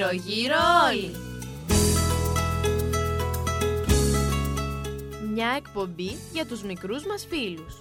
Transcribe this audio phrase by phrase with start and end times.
[0.00, 0.56] γύρω γύρω
[0.90, 1.14] όλοι.
[5.32, 7.80] Μια εκπομπή για τους μικρούς μας φίλους.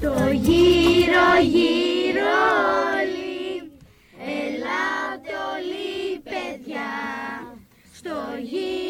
[0.00, 2.30] Το γύρω γύρω
[2.96, 3.72] όλοι,
[4.18, 6.90] ελάτε όλοι παιδιά,
[7.92, 8.10] στο
[8.42, 8.89] γύρω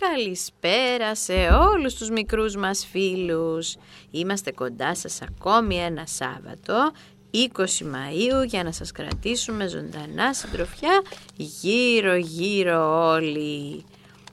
[0.00, 1.32] Καλησπέρα σε
[1.72, 3.76] όλους τους μικρούς μας φίλους.
[4.10, 6.90] Είμαστε κοντά σας ακόμη ένα Σάββατο,
[7.30, 11.02] 20 Μαΐου, για να σας κρατήσουμε ζωντανά συντροφιά
[11.36, 13.84] γύρω γύρω όλοι.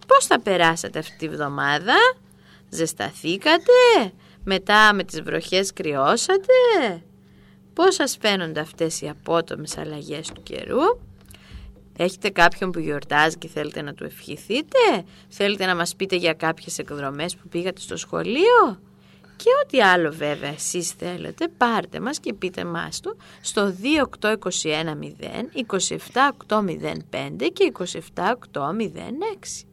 [0.08, 1.96] Πώς θα περάσατε αυτή τη βδομάδα,
[2.70, 4.12] ζεσταθήκατε,
[4.44, 7.04] μετά με τις βροχές κρυώσατε;
[7.74, 10.82] Πώς σας φαίνονται αυτές οι απότομες αλλαγές του καιρού;
[11.98, 16.78] Έχετε κάποιον που γιορτάζει και θέλετε να του ευχηθείτε; Θέλετε να μας πείτε για κάποιες
[16.78, 18.80] εκδρομές που πήγατε στο σχολείο;
[19.36, 27.50] Και ό,τι άλλο βέβαια εσείς θέλετε πάρτε μας και πείτε μας το στο 28210 27805
[27.54, 29.66] και 27806.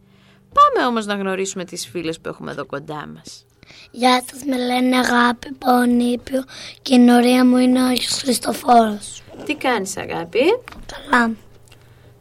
[0.52, 3.46] Πάμε όμως να γνωρίσουμε τις φίλες που έχουμε εδώ κοντά μας.
[3.90, 6.44] Γεια σας, με λένε Αγάπη Πονίπιο
[6.82, 9.22] και η νορία μου είναι ο Άγιος Χριστοφόρος.
[9.44, 10.40] Τι κάνεις αγάπη,
[10.86, 11.34] Καλά,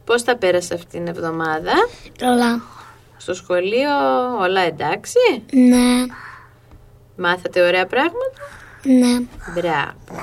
[0.06, 1.74] πώς θα πέρασε αυτήν την εβδομάδα;
[2.18, 2.62] καλά.
[3.18, 3.90] Στο σχολείο
[4.40, 5.18] όλα εντάξει,
[5.52, 6.06] Ναι,
[7.16, 8.42] μάθατε ωραία πράγματα;
[8.84, 9.26] ναι.
[9.54, 10.22] Μπράβο.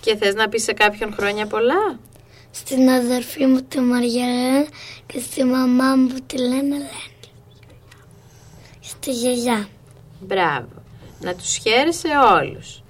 [0.00, 1.98] Και θες να πεις σε κάποιον χρόνια πολλά;
[2.50, 4.66] Στην αδερφή μου τη Μαριαλένα
[5.06, 7.32] και στη μαμά μου που τη λένε Ελένη.
[8.80, 9.68] Στη γιαγιά.
[10.20, 10.68] Μπράβο.
[11.20, 12.08] Να τους χαίρεσαι
[12.38, 12.82] όλους.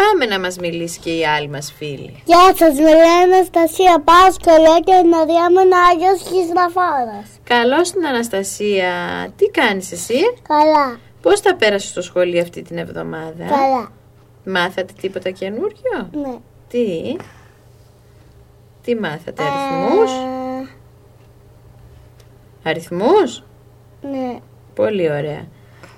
[0.00, 2.22] Πάμε να μας μιλήσει και η άλλη μας φίλη.
[2.24, 7.28] Γεια σας, με λένε Αναστασία Πάσκολα και η νορία μου είναι ο Άγιος Χριστοφόρος.
[7.44, 8.92] Καλώς την Αναστασία.
[9.36, 13.92] Τι κάνεις εσύ; Καλά, Πώς θα πέρασες στο σχολείο αυτή την εβδομάδα; καλά.
[14.44, 16.36] Μάθατε τίποτα καινούριο; Ναι.
[16.68, 17.16] Τι;
[18.82, 20.68] Τι μάθατε, αριθμούς; Ε,
[22.68, 23.42] Αριθμούς;
[24.00, 24.38] ναι.
[24.74, 25.46] Πολύ ωραία.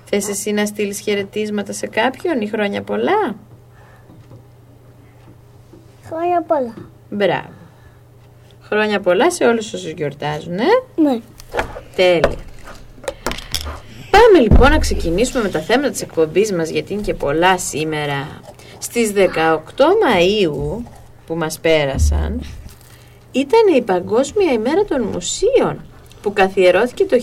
[0.05, 3.35] Θες εσύ να στείλεις χαιρετίσματα σε κάποιον ή χρόνια πολλά;
[6.13, 6.73] Χρόνια πολλά.
[7.09, 7.53] Μπράβο.
[8.61, 10.63] Χρόνια πολλά σε όλους όσους γιορτάζουν, ε;
[10.95, 11.19] Ναι.
[11.95, 12.37] Τέλεια.
[14.11, 18.41] Πάμε λοιπόν να ξεκινήσουμε με τα θέματα της εκπομπής μας γιατί είναι και πολλά σήμερα.
[18.79, 19.23] Στις 18
[19.77, 20.83] Μαΐου
[21.25, 22.43] που μας πέρασαν
[23.31, 25.85] ήταν η Παγκόσμια ημέρα των μουσείων
[26.21, 27.17] που καθιερώθηκε το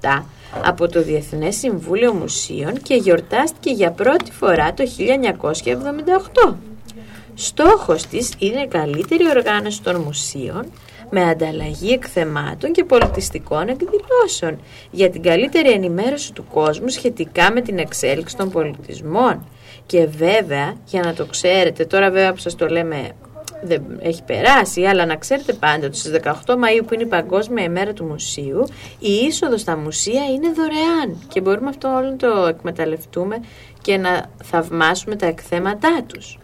[0.00, 0.22] 1977
[0.64, 4.84] από το Διεθνές Συμβούλιο Μουσείων και γιορτάστηκε για πρώτη φορά το
[6.44, 6.54] 1978.
[7.34, 10.64] Στόχος της είναι η καλύτερη οργάνωση των μουσείων
[11.10, 14.58] με ανταλλαγή εκθεμάτων και πολιτιστικών εκδηλώσεων
[14.90, 19.46] για την καλύτερη ενημέρωση του κόσμου σχετικά με την εξέλιξη των πολιτισμών.
[19.86, 23.10] Και βέβαια, για να το ξέρετε, τώρα βέβαια που σας το λέμε
[23.62, 27.64] δεν έχει περάσει, αλλά να ξέρετε πάντα ότι στις 18 Μαΐου που είναι η Παγκόσμια
[27.64, 28.64] ημέρα του Μουσείου,
[28.98, 33.40] η είσοδος στα μουσεία είναι δωρεάν και μπορούμε αυτό όλο να το εκμεταλλευτούμε
[33.82, 36.38] και να θαυμάσουμε τα εκθέματά τους.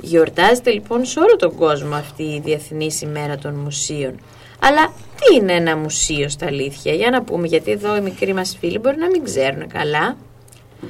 [0.00, 4.20] Γιορτάζεται λοιπόν σε όλο τον κόσμο αυτή η Διεθνής ημέρα των μουσείων.
[4.60, 8.56] Αλλά τι είναι ένα μουσείο στα αλήθεια, για να πούμε, γιατί εδώ οι μικροί μας
[8.60, 10.16] φίλοι μπορεί να μην ξέρουν καλά.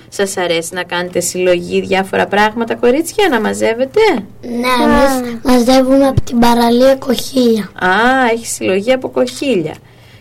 [0.08, 4.00] Σας αρέσει να κάνετε συλλογή διάφορα πράγματα, κορίτσια, να μαζεύετε;
[4.40, 4.49] Ναι,
[4.84, 7.70] εμείς μαζεύουμε από την παραλία κοχύλια.
[7.75, 7.90] Α,
[8.32, 9.75] έχει συλλογή από κοχύλια.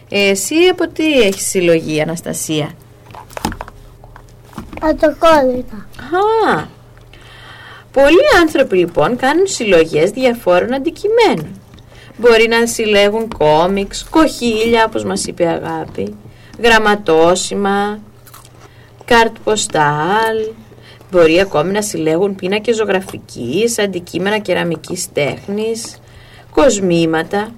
[0.10, 2.70] Ε, εσύ από τι έχεις συλλογή, Αναστασία;
[4.82, 5.88] Ατοκόλλητα.
[6.56, 6.64] Α,
[8.02, 11.62] πολλοί άνθρωποι λοιπόν κάνουν συλλογές διαφόρων αντικειμένων.
[12.18, 16.16] μπορεί να συλλέγουν κόμιξ, κοχύλια όπως μας είπε η Αγάπη,
[16.64, 18.00] γραμματόσημα,
[19.06, 20.38] κάρτ ποστάλ,
[21.12, 26.00] μπορεί ακόμη να συλλέγουν πίνακες ζωγραφικής, αντικείμενα κεραμικής τέχνης,
[26.52, 27.52] κοσμήματα.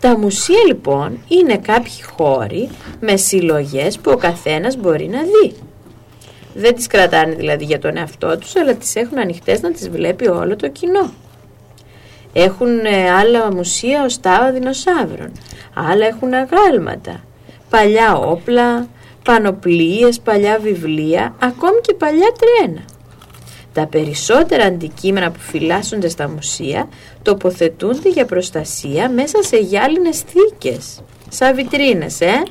[0.00, 2.70] Τα μουσεία λοιπόν είναι κάποιοι χώροι
[3.00, 5.69] με συλλογές που ο καθένας μπορεί να δει.
[6.54, 10.28] Δεν τις κρατάνε δηλαδή για τον εαυτό τους, αλλά τις έχουν ανοιχτές να τις βλέπει
[10.28, 11.12] όλο το κοινό.
[12.32, 15.32] Έχουν ε, άλλα μουσεία ως τάβα δεινοσαύρων,
[15.74, 17.20] άλλα έχουν αγάλματα,
[17.70, 18.88] παλιά όπλα,
[19.24, 22.82] πανοπλίες, παλιά βιβλία, ακόμη και παλιά τρένα.
[23.72, 26.88] Τα περισσότερα αντικείμενα που φυλάσσονται στα μουσεία
[27.22, 32.42] τοποθετούνται για προστασία μέσα σε γυάλινες θήκες, σαν βιτρίνες, ε;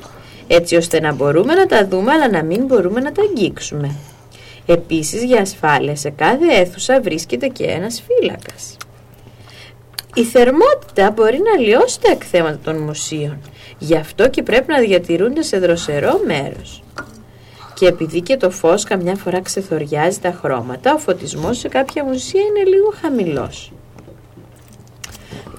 [0.52, 3.94] Έτσι ώστε να μπορούμε να τα δούμε αλλά να μην μπορούμε να τα αγγίξουμε.
[4.66, 8.76] Επίσης για ασφάλεια σε κάθε αίθουσα βρίσκεται και ένας φύλακας.
[10.14, 13.38] Η θερμότητα μπορεί να λιώσει τα εκθέματα των μουσείων,
[13.78, 16.82] γι' αυτό και πρέπει να διατηρούνται σε δροσερό μέρος.
[17.74, 22.40] Και επειδή και το φως καμιά φορά ξεθοριάζει τα χρώματα, ο φωτισμός σε κάποια μουσεία
[22.40, 23.72] είναι λίγο χαμηλός.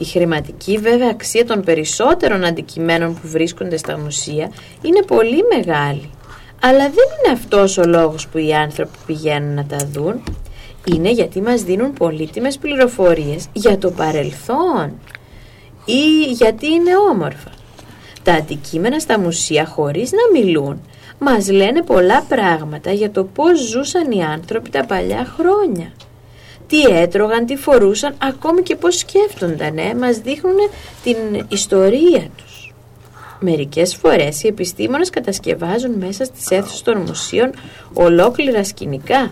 [0.01, 4.51] Η χρηματική βέβαια αξία των περισσότερων αντικειμένων που βρίσκονται στα μουσεία
[4.81, 6.09] είναι πολύ μεγάλη.
[6.61, 10.23] Αλλά δεν είναι αυτός ο λόγος που οι άνθρωποι πηγαίνουν να τα δουν.
[10.85, 14.99] Είναι γιατί μας δίνουν πολύτιμες πληροφορίες για το παρελθόν
[15.85, 17.51] ή γιατί είναι όμορφα.
[18.23, 20.81] Τα αντικείμενα στα μουσεία χωρίς να μιλούν
[21.19, 25.91] μας λένε πολλά πράγματα για το πώς ζούσαν οι άνθρωποι τα παλιά χρόνια
[26.71, 30.55] τι έτρωγαν, τι φορούσαν, ακόμη και πώς σκέφτονταν, ε, μας δείχνουν
[31.03, 32.73] την ιστορία τους.
[33.39, 37.51] Μερικές φορές οι επιστήμονες κατασκευάζουν μέσα στις αίθουσες των μουσείων
[37.93, 39.31] ολόκληρα σκηνικά.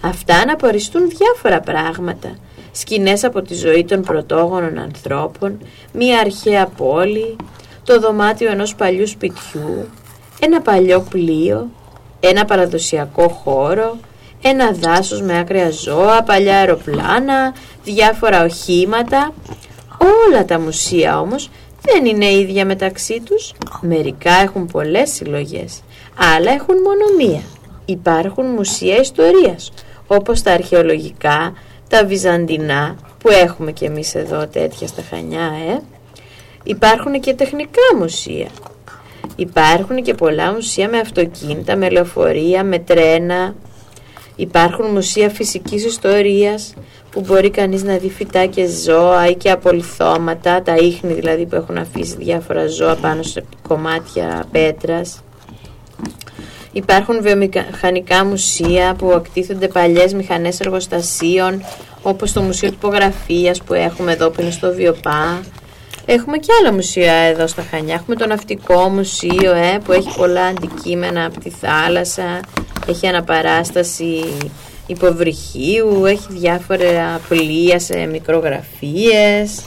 [0.00, 2.36] Αυτά αναπαριστούν διάφορα πράγματα.
[2.72, 5.58] Σκηνές από τη ζωή των πρωτόγονων ανθρώπων,
[5.92, 7.36] μία αρχαία πόλη,
[7.84, 9.88] το δωμάτιο ενός παλιού σπιτιού,
[10.40, 11.70] ένα παλιό πλοίο,
[12.20, 13.96] ένα παραδοσιακό χώρο,
[14.46, 17.54] ένα δάσος με άκρια ζώα, παλιά αεροπλάνα,
[17.84, 19.32] διάφορα οχήματα.
[20.28, 21.50] Όλα τα μουσεία όμως
[21.82, 23.52] δεν είναι ίδια μεταξύ τους.
[23.80, 25.80] Μερικά έχουν πολλές συλλογές,
[26.36, 27.42] άλλα έχουν μόνο μία.
[27.84, 29.72] Υπάρχουν μουσεία ιστορίας,
[30.06, 31.52] όπως τα αρχαιολογικά,
[31.88, 35.80] τα βυζαντινά, που έχουμε και εμείς εδώ τέτοια στα Χανιά, ε.
[36.62, 38.48] Υπάρχουν και τεχνικά μουσεία.
[39.36, 43.54] Υπάρχουν και πολλά μουσεία με αυτοκίνητα, με λεωφορεία, με τρένα,
[44.36, 46.74] Υπάρχουν μουσεία φυσικής ιστορίας
[47.10, 51.54] που μπορεί κανείς να δει φυτά και ζώα ή και απολυθώματα, τα ίχνη δηλαδή που
[51.54, 55.20] έχουν αφήσει διάφορα ζώα πάνω σε κομμάτια πέτρας.
[56.72, 61.62] Υπάρχουν βιομηχανικά μουσεία που ακτήθονται παλιές μηχανές εργοστασίων
[62.02, 65.40] όπως το Μουσείο Τυπογραφίας που έχουμε εδώ που είναι στο Βιοπά.
[66.06, 67.94] Έχουμε και άλλα μουσεία εδώ στα Χανιά.
[67.94, 72.40] Έχουμε το Ναυτικό Μουσείο ε, που έχει πολλά αντικείμενα από τη θάλασσα
[72.86, 74.24] έχει αναπαράσταση
[74.86, 79.64] υποβρυχίου, έχει διάφορα πλοία σε μικρογραφίες.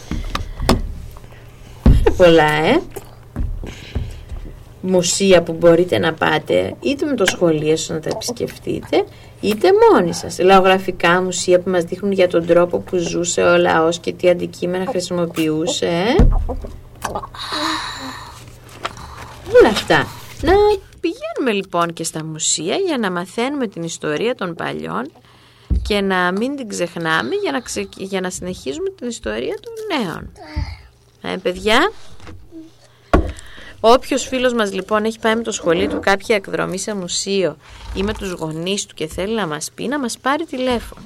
[1.83, 2.79] Πάρα πολλά, ε!
[4.81, 9.03] Μουσεία που μπορείτε να πάτε είτε με το σχολείο σας να τα επισκεφτείτε
[9.39, 10.39] είτε μόνοι σας.
[10.39, 14.85] Λαογραφικά μουσεία που μας δείχνουν για τον τρόπο που ζούσε ο λαός και τι αντικείμενα
[14.85, 15.85] χρησιμοποιούσε.
[15.85, 16.23] Ε;
[19.53, 20.07] Όλα αυτά.
[20.41, 20.53] Να
[21.01, 25.11] Πηγαίνουμε λοιπόν και στα μουσεία για να μαθαίνουμε την ιστορία των παλιών
[25.87, 27.61] και να μην την ξεχνάμε για να,
[27.97, 30.31] για να συνεχίζουμε την ιστορία των νέων.
[31.21, 31.91] Ε, παιδιά,
[33.79, 37.57] όποιος φίλος μας λοιπόν έχει πάει με το σχολείο του κάποια εκδρομή σε μουσείο
[37.95, 41.05] ή με τους γονείς του και θέλει να μας πει, να μας πάρει τηλέφωνο.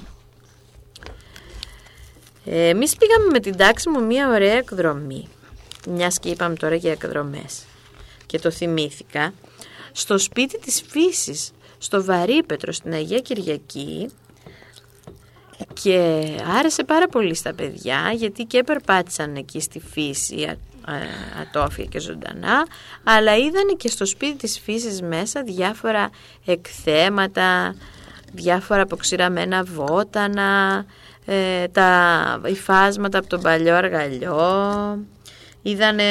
[2.44, 5.28] Ε, εμείς πήγαμε με την τάξη μου μια ωραία εκδρομή,
[5.88, 7.62] μιας και είπαμε τώρα για εκδρομές.
[8.26, 9.34] Και το θυμήθηκα.
[9.92, 14.10] Στο σπίτι της φύσης, στο Βαρύπετρο, στην Αγία Κυριακή
[15.82, 16.24] και
[16.58, 20.56] άρεσε πάρα πολύ στα παιδιά γιατί και περπάτησαν εκεί στη φύση
[21.40, 22.66] ατόφια και ζωντανά
[23.04, 26.10] αλλά είδαν και στο σπίτι της φύσης μέσα διάφορα
[26.44, 27.74] εκθέματα,
[28.32, 30.84] διάφορα αποξηραμένα βότανα,
[31.26, 34.98] ε, τα υφάσματα από τον παλιό αργαλιό.
[35.62, 36.04] Είδανε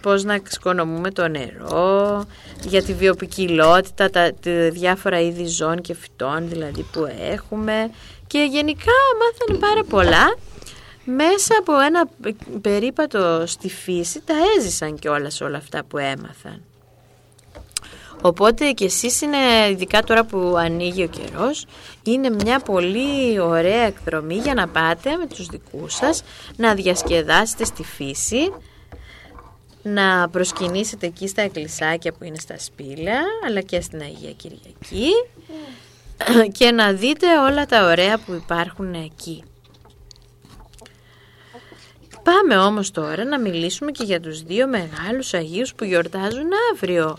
[0.00, 2.24] πώς να εξοικονομούμε το νερό,
[2.62, 4.32] για τη βιοπικιλότητα, τα,
[4.70, 7.90] διάφορα είδη ζώων και φυτών δηλαδή που έχουμε.
[8.26, 10.34] Και γενικά μάθανε πάρα πολλά
[11.04, 12.08] μέσα από ένα
[12.60, 16.62] περίπατο στη φύση τα έζησαν και όλα όλα αυτά που έμαθαν.
[18.22, 19.36] Οπότε και εσείς είναι,
[19.70, 21.66] ειδικά τώρα που ανοίγει ο καιρός,
[22.02, 26.22] είναι μια πολύ ωραία εκδρομή για να πάτε με τους δικούς σας,
[26.56, 28.52] να διασκεδάσετε στη φύση,
[29.82, 35.10] να προσκυνήσετε εκεί στα εκκλησάκια που είναι στα σπήλαια, αλλά και στην Αγία Κυριακή
[36.58, 39.44] και να δείτε όλα τα ωραία που υπάρχουν εκεί.
[42.24, 47.18] Πάμε όμως τώρα να μιλήσουμε και για τους δύο μεγάλους Αγίους που γιορτάζουν αύριο,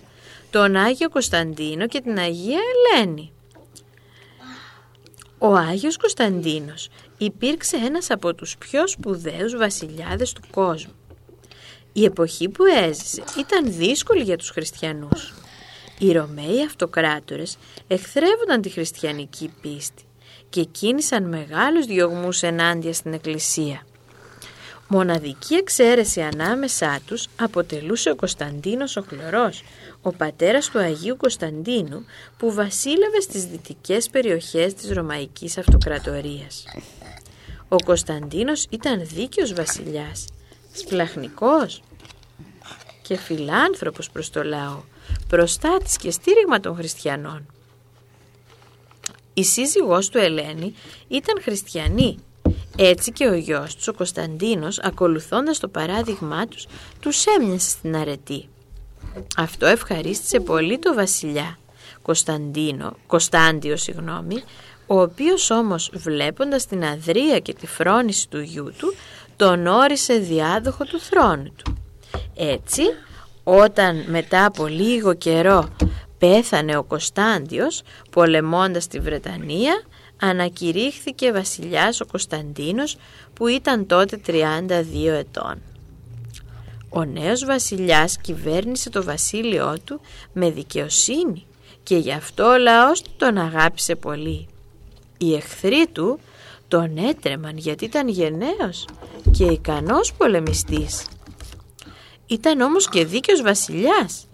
[0.50, 2.59] τον Άγιο Κωνσταντίνο και την Αγία
[2.93, 3.31] Ελένη.
[5.38, 10.93] Ο Άγιος Κωνσταντίνος υπήρξε ένας από τους πιο σπουδαίους βασιλιάδες του κόσμου.
[11.93, 15.33] Η εποχή που έζησε ήταν δύσκολη για τους χριστιανούς.
[16.00, 17.57] Οι Ρωμαίοι αυτοκράτορες
[17.88, 20.03] εχθρεύονταν τη χριστιανική πίστη
[20.50, 23.85] και κίνησαν μεγάλους διωγμούς ενάντια στην Εκκλησία.
[24.88, 29.63] Μοναδική εξαίρεση ανάμεσά τους αποτελούσε ο Κωνσταντίνος ο Χλωρός,
[30.01, 32.06] ο πατέρας του Αγίου Κωνσταντίνου
[32.38, 36.65] που βασίλευε στις δυτικές περιοχές της Ρωμαϊκής Αυτοκρατορίας.
[37.68, 40.25] Ο Κωνσταντίνος ήταν δίκαιος βασιλιάς,
[40.74, 41.82] σπλαχνικός
[43.01, 44.84] και φιλάνθρωπος προς το λαό,
[45.27, 47.46] προστάτης και στήριγμα των χριστιανών.
[49.34, 50.74] Η σύζυγός του Ελένη
[51.08, 52.18] ήταν χριστιανή
[52.75, 56.67] έτσι και ο γιος του, ο Κωνσταντίνος, ακολουθώντας το παράδειγμά τους,
[57.00, 58.50] τους έμοιασε στην αρετή.
[59.38, 61.58] Αυτό ευχαρίστησε πολύ το βασιλιά,
[62.01, 64.44] Κωνσταντίνο, Κωνσταντιο συγγνώμη,
[64.88, 68.94] ο οποίος όμως βλέποντας την αδρία και τη φρόνηση του γιού του,
[69.36, 71.77] τον όρισε διάδοχο του θρόνου του.
[72.36, 72.82] Έτσι,
[73.44, 75.70] όταν μετά από λίγο καιρό
[76.17, 79.84] πέθανε ο Κωνσταντιος πολεμώντας τη Βρετανία,
[80.25, 82.98] ανακηρύχθηκε βασιλιάς ο Κωνσταντίνος
[83.34, 84.70] που ήταν τότε 32
[85.05, 85.62] ετών.
[86.89, 90.01] Ο νέος βασιλιάς κυβέρνησε το βασίλειό του
[90.34, 91.46] με δικαιοσύνη
[91.84, 94.48] και γι' αυτό ο λαός του τον αγάπησε πολύ.
[95.17, 96.20] Οι εχθροί του
[96.67, 98.88] τον έτρεμαν γιατί ήταν γενναίος
[99.32, 101.05] και ικανός πολεμιστής.
[102.27, 104.25] Ήταν όμως και δίκαιος βασιλιάς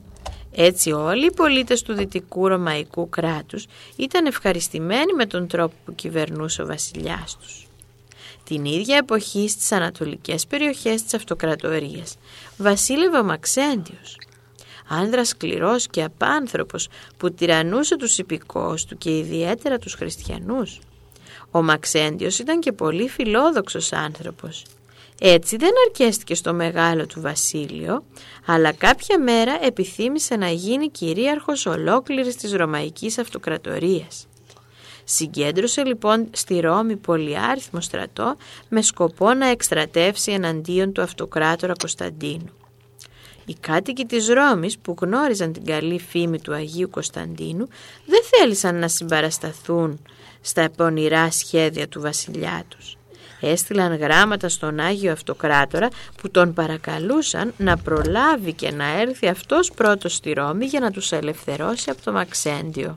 [0.55, 3.65] έτσι όλοι οι πολίτες του δυτικού ρωμαϊκού κράτους
[3.95, 7.65] ήταν ευχαριστημένοι με τον τρόπο που κυβερνούσε ο βασιλιάς τους.
[8.43, 12.17] Την ίδια εποχή στις ανατολικές περιοχές της αυτοκρατορίας
[12.57, 14.17] βασίλευε ο Μαξέντιος,
[14.87, 20.79] άνδρας σκληρός και απάνθρωπος που τυραννούσε τους υπηκόους του και ιδιαίτερα τους χριστιανούς.
[21.51, 24.63] Ο Μαξέντιος ήταν και πολύ φιλόδοξος άνθρωπος
[25.23, 28.03] έτσι δεν αρκέστηκε στο μεγάλο του βασίλειο,
[28.45, 34.27] αλλά κάποια μέρα επιθύμησε να γίνει κυρίαρχος ολόκληρης της Ρωμαϊκής Αυτοκρατορίας.
[35.03, 38.35] Συγκέντρωσε λοιπόν στη Ρώμη πολυάριθμο στρατό
[38.69, 42.51] με σκοπό να εκστρατεύσει εναντίον του αυτοκράτορα Κωνσταντίνου.
[43.45, 47.67] Οι κάτοικοι της Ρώμης που γνώριζαν την καλή φήμη του Αγίου Κωνσταντίνου
[48.05, 50.01] δεν θέλησαν να συμπαρασταθούν
[50.41, 52.95] στα πονηρά σχέδια του βασιλιά τους
[53.41, 55.87] έστειλαν γράμματα στον Άγιο Αυτοκράτορα
[56.21, 61.11] που τον παρακαλούσαν να προλάβει και να έρθει αυτός πρώτος στη Ρώμη για να τους
[61.11, 62.93] ελευθερώσει από το Μαξέντιο.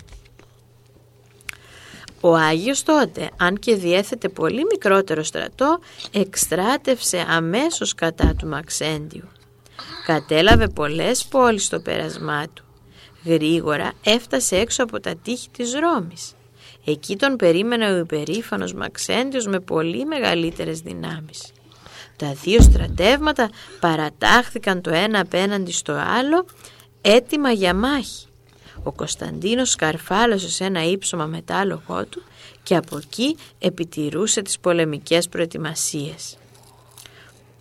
[2.20, 5.78] Ο Άγιος τότε, αν και διέθετε πολύ μικρότερο στρατό,
[6.12, 9.28] εκστράτευσε αμέσως κατά του Μαξέντιου.
[10.06, 12.64] Κατέλαβε πολλές πόλεις στο πέρασμά του.
[13.24, 16.32] Γρήγορα έφτασε έξω από τα τείχη της Ρώμης.
[16.84, 21.52] Εκεί τον περίμενε ο υπερήφανος Μαξέντιος με πολύ μεγαλύτερες δυνάμεις.
[22.16, 23.50] Τα δύο στρατεύματα
[23.80, 26.44] παρατάχθηκαν το ένα απέναντι στο άλλο
[27.00, 28.26] έτοιμα για μάχη.
[28.82, 32.22] Ο Κωνσταντίνος σκαρφάλωσε σε ένα ύψωμα μετάλογό του
[32.62, 36.36] και από εκεί επιτηρούσε τις πολεμικές προετοιμασίες.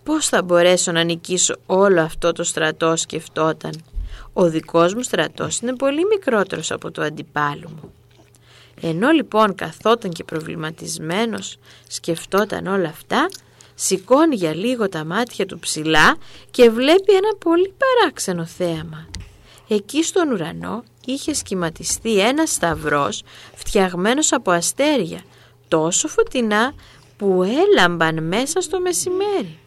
[0.02, 3.84] Πώς θα μπορέσω να νικήσω όλο αυτό το στρατό σκεφτόταν.
[4.32, 7.92] Ο δικός μου στρατός είναι πολύ μικρότερος από το αντιπάλου μου.
[8.86, 11.56] Ενώ λοιπόν καθόταν και προβληματισμένος
[11.88, 13.28] σκεφτόταν όλα αυτά,
[13.74, 16.16] σηκώνει για λίγο τα μάτια του ψηλά
[16.50, 19.06] και βλέπει ένα πολύ παράξενο θέαμα.
[19.68, 23.22] Εκεί στον ουρανό είχε σχηματιστεί ένας σταυρός
[23.54, 25.20] φτιαγμένος από αστέρια,
[25.68, 26.74] τόσο φωτεινά
[27.16, 29.58] που έλαμπαν μέσα στο μεσημέρι.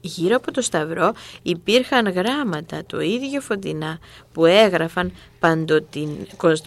[0.00, 3.98] Γύρω από το σταυρό υπήρχαν γράμματα το ίδιο φωτεινά
[4.32, 6.08] που έγραφαν, παντοτιν,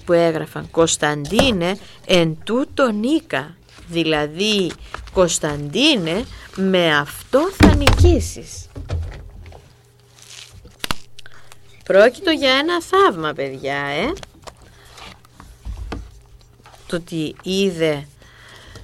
[0.06, 3.56] που έγραφαν Κωνσταντίνε εν τούτο νίκα.
[3.88, 4.72] Δηλαδή
[5.14, 6.26] Κωνσταντίνε
[6.56, 8.68] με αυτό θα νικήσεις.
[11.84, 14.14] Πρόκειτο για ένα θαύμα παιδιά ε.
[16.88, 18.08] Το ότι είδε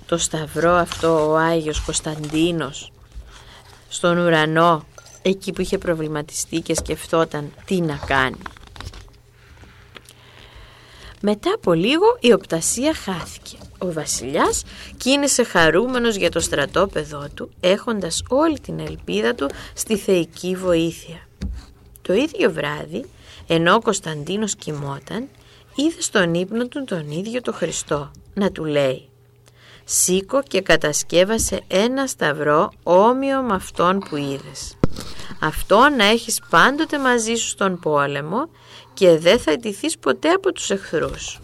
[0.05, 2.91] το σταυρό αυτό ο Άγιος Κωνσταντίνος
[3.89, 4.85] στον ουρανό
[5.21, 8.37] εκεί που είχε προβληματιστεί και σκεφτόταν τι να κάνει.
[11.21, 13.57] Μετά από λίγο η οπτασία χάθηκε.
[13.77, 14.63] Ο βασιλιάς
[14.97, 21.27] κίνησε χαρούμενος για το στρατόπεδό του, έχοντας όλη την ελπίδα του στη θεϊκή βοήθεια.
[22.01, 23.05] Το ίδιο βράδυ,
[23.47, 25.27] ενώ ο Κωνσταντίνος κοιμόταν,
[25.75, 29.08] είδε στον ύπνο του τον ίδιο το Χριστό να του λέει
[29.91, 34.77] «Σήκω και κατασκεύασε ένα σταυρό όμοιο με αυτόν που είδες.
[35.41, 38.49] Αυτό να έχεις πάντοτε μαζί σου στον πόλεμο
[38.93, 41.39] και δεν θα ετηθείς ποτέ από τους εχθρούς».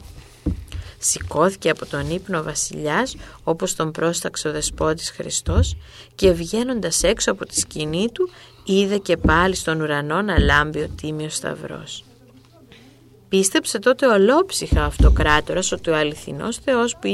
[1.00, 5.78] Σηκώθηκε από τον ύπνο ο βασιλιάς όπως τον πρόσταξε ο δεσπότης Χριστός
[6.16, 8.30] και βγαίνοντας έξω από τη σκηνή του
[8.64, 12.04] είδε και πάλι στον ουρανό να λάμπει ο τίμιος σταυρός.
[13.30, 17.08] Πίστεψε τότε ολόψυχα αυτοκράτορας ότι ο αληθινός Θεός που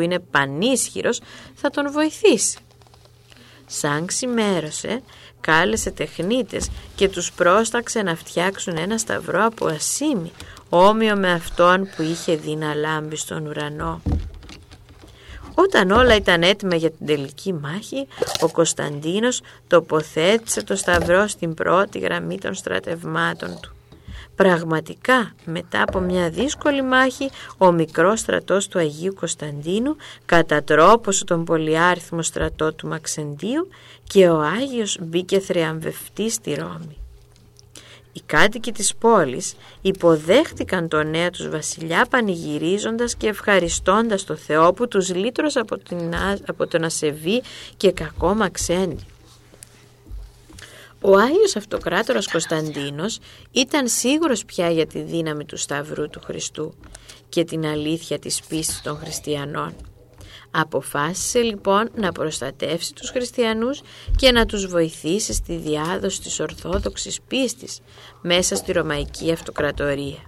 [0.00, 1.20] είναι πανίσχυρος
[1.54, 2.58] θα τον βοηθήσει.
[3.66, 5.02] Σαν ξημέρωσε,
[5.40, 10.32] κάλεσε τεχνίτες και τους πρόσταξε να φτιάξουν ένα σταυρό από ασίμι,
[10.68, 14.00] όμοιο με αυτόν που είχε δει να λάμπει στον ουρανό.
[15.54, 18.06] Όταν όλα ήταν έτοιμα για την τελική μάχη,
[18.40, 23.74] ο Κωνσταντίνος τοποθέτησε το σταυρό στην πρώτη γραμμή των στρατευμάτων του.
[24.36, 32.22] Πραγματικά, μετά από μια δύσκολη μάχη, ο μικρός στρατός του Αγίου Κωνσταντίνου κατατρόπωσε τον πολυάριθμο
[32.22, 33.68] στρατό του Μαξεντίου
[34.04, 36.96] και ο Άγιος μπήκε θριαμβευτή στη Ρώμη.
[38.12, 44.88] Οι κάτοικοι της πόλης υποδέχτηκαν τον νέο τους βασιλιά πανηγυρίζοντας και ευχαριστώντας το Θεό που
[44.88, 46.14] τους λύτρωσε από, την,
[46.46, 47.42] από τον ασεβή
[47.76, 49.06] και κακό Μαξέντη.
[51.06, 53.18] Ο Άγιος Αυτοκράτορας Κωνσταντίνος
[53.52, 56.74] ήταν σίγουρος πια για τη δύναμη του Σταυρού του Χριστού
[57.28, 59.74] και την αλήθεια της πίστης των χριστιανών.
[60.50, 63.80] Αποφάσισε λοιπόν να προστατεύσει τους χριστιανούς
[64.16, 67.80] και να τους βοηθήσει στη διάδοση της Ορθόδοξης πίστης
[68.20, 70.22] μέσα στη Ρωμαϊκή Αυτοκρατορία.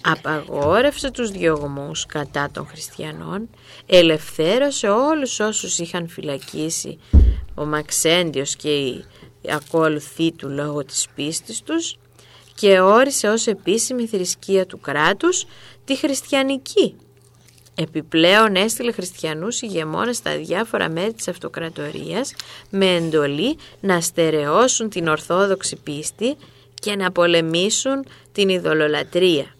[0.00, 3.48] Απαγόρευσε τους διωγμούς κατά των χριστιανών,
[3.86, 6.98] ελευθέρωσε όλους όσους είχαν φυλακίσει
[7.54, 9.04] ο Μαξέντιος και οι
[9.48, 11.96] ακολουθοί του λόγω της πίστης τους
[12.54, 15.46] και όρισε ως επίσημη θρησκεία του κράτους
[15.84, 16.94] τη χριστιανική
[17.76, 22.34] Επιπλέον έστειλε χριστιανούς ηγεμόνες στα διάφορα μέρη της αυτοκρατορίας
[22.70, 26.36] με εντολή να στερεώσουν την ορθόδοξη πίστη
[26.74, 29.54] και να πολεμήσουν την ειδωλολατρεία.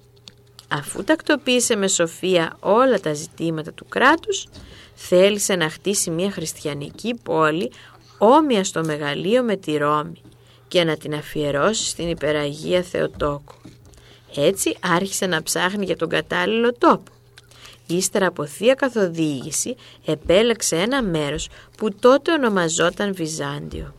[0.68, 4.46] Αφού τακτοποίησε με σοφία όλα τα ζητήματα του κράτους,
[4.94, 7.70] θέλησε να χτίσει μια χριστιανική πόλη
[8.18, 10.20] όμοια στο μεγαλείο με τη Ρώμη
[10.68, 13.54] και να την αφιερώσει στην υπεραγία Θεοτόκου.
[14.34, 17.12] Έτσι άρχισε να ψάχνει για τον κατάλληλο τόπο.
[17.86, 23.94] Ύστερα από θεία καθοδήγηση επέλεξε ένα μέρος που τότε ονομαζόταν Βυζάντιο.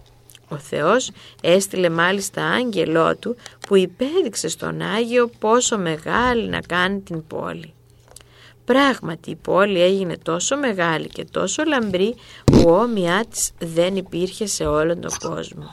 [0.48, 3.36] Ο Θεός έστειλε μάλιστα άγγελό του
[3.68, 7.75] που υπέδειξε στον Άγιο πόσο μεγάλη να κάνει την πόλη.
[8.66, 14.66] Πράγματι η πόλη έγινε τόσο μεγάλη και τόσο λαμπρή που όμοιά της δεν υπήρχε σε
[14.66, 15.70] όλον τον κόσμο.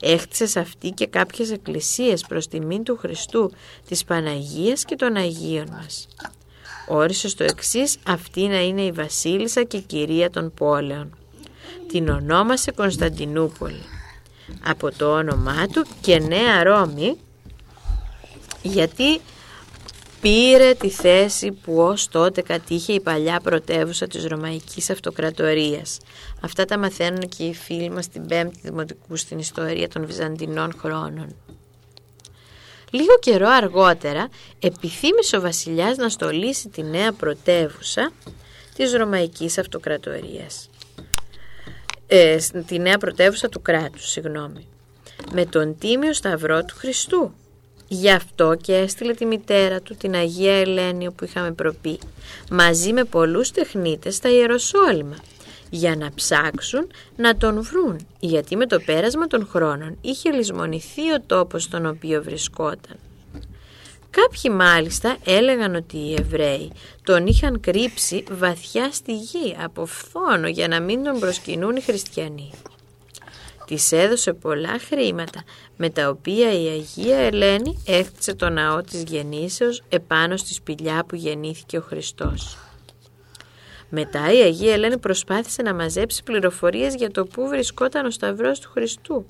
[0.00, 3.52] Έχτισε σε αυτή και κάποιες εκκλησίες προς τιμήν του Χριστού,
[3.88, 6.08] της Παναγίας και των Αγίων μας
[6.90, 11.16] όρισε στο εξής αυτή να είναι η βασίλισσα και κυρία των πόλεων.
[11.88, 13.82] Την ονόμασε Κωνσταντινούπολη.
[14.64, 17.16] Από το όνομά του και Νέα Ρώμη
[18.62, 19.20] γιατί
[20.20, 25.98] πήρε τη θέση που ως τότε κατήχε η παλιά πρωτεύουσα της Ρωμαϊκής Αυτοκρατορίας.
[26.40, 31.34] Αυτά τα μαθαίνουν και οι φίλοι μας στην πέμπτη δημοτικού στην ιστορία των Βυζαντινών χρόνων.
[32.90, 34.28] Λίγο καιρό αργότερα
[34.58, 38.12] επιθύμησε ο βασιλιάς να στολίσει τη νέα πρωτεύουσα
[38.74, 40.70] της Ρωμαϊκής Αυτοκρατορίας.
[42.06, 44.66] Ε, τη νέα πρωτεύουσα του κράτους, συγγνώμη.
[45.32, 47.34] Με τον Τίμιο Σταυρό του Χριστού.
[47.92, 51.98] Γι' αυτό και έστειλε τη μητέρα του, την Αγία Ελένη που είχαμε προπεί,
[52.50, 55.16] μαζί με πολλούς τεχνίτες στα Ιεροσόλυμα
[55.70, 61.20] για να ψάξουν να τον βρουν, γιατί με το πέρασμα των χρόνων είχε λησμονηθεί ο
[61.26, 62.96] τόπος στον οποίο βρισκόταν.
[64.10, 66.72] Κάποιοι μάλιστα έλεγαν ότι οι Εβραίοι
[67.04, 72.50] τον είχαν κρύψει βαθιά στη γη από φθόνο για να μην τον προσκυνούν οι χριστιανοί.
[73.70, 75.42] Της έδωσε πολλά χρήματα
[75.76, 81.14] με τα οποία η Αγία Ελένη έκτισε το ναό της γεννήσεως επάνω στη σπηλιά που
[81.14, 82.58] γεννήθηκε ο Χριστός.
[83.88, 88.70] Μετά η Αγία Ελένη προσπάθησε να μαζέψει πληροφορίες για το πού βρισκόταν ο Σταυρός του
[88.70, 89.24] Χριστού.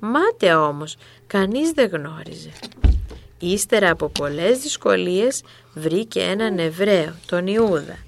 [0.00, 0.96] Μάταια όμως,
[1.26, 2.50] κανείς δεν γνώριζε.
[3.38, 5.42] Ύστερα από πολλές δυσκολίες
[5.74, 7.98] βρήκε έναν Εβραίο, τον Ιούδα,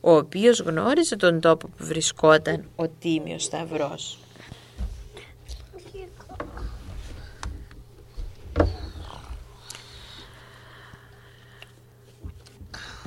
[0.00, 4.18] ο οποίος γνώριζε τον τόπο που βρισκόταν ο Τίμιος Σταυρός.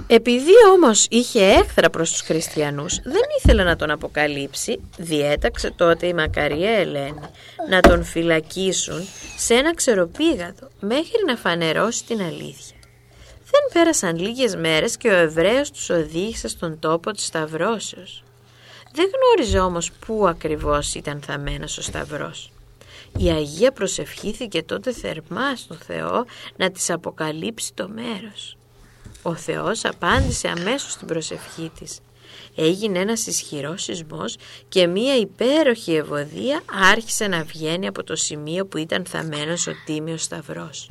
[0.07, 6.13] Επειδή όμως είχε έχθρα προς τους χριστιανούς, δεν ήθελε να τον αποκαλύψει, διέταξε τότε η
[6.13, 7.29] Μακαρία Ελένη
[7.69, 12.77] να τον φυλακίσουν σε ένα ξεροπήγαδο μέχρι να φανερώσει την αλήθεια.
[13.51, 18.23] Δεν πέρασαν λίγες μέρες και ο Εβραίος τους οδήγησε στον τόπο της Σταυρώσεως.
[18.93, 22.51] Δεν γνώριζε όμως πού ακριβώς ήταν θαμένος ο Σταυρός.
[23.17, 28.57] Η Αγία προσευχήθηκε τότε θερμά στον Θεό να της αποκαλύψει το μέρος.
[29.23, 31.99] Ο Θεός απάντησε αμέσως στην προσευχή της.
[32.55, 34.35] Έγινε ένας ισχυρός σεισμός
[34.69, 40.23] και μία υπέροχη ευωδία άρχισε να βγαίνει από το σημείο που ήταν θαμένος ο Τίμιος
[40.23, 40.89] Σταυρός.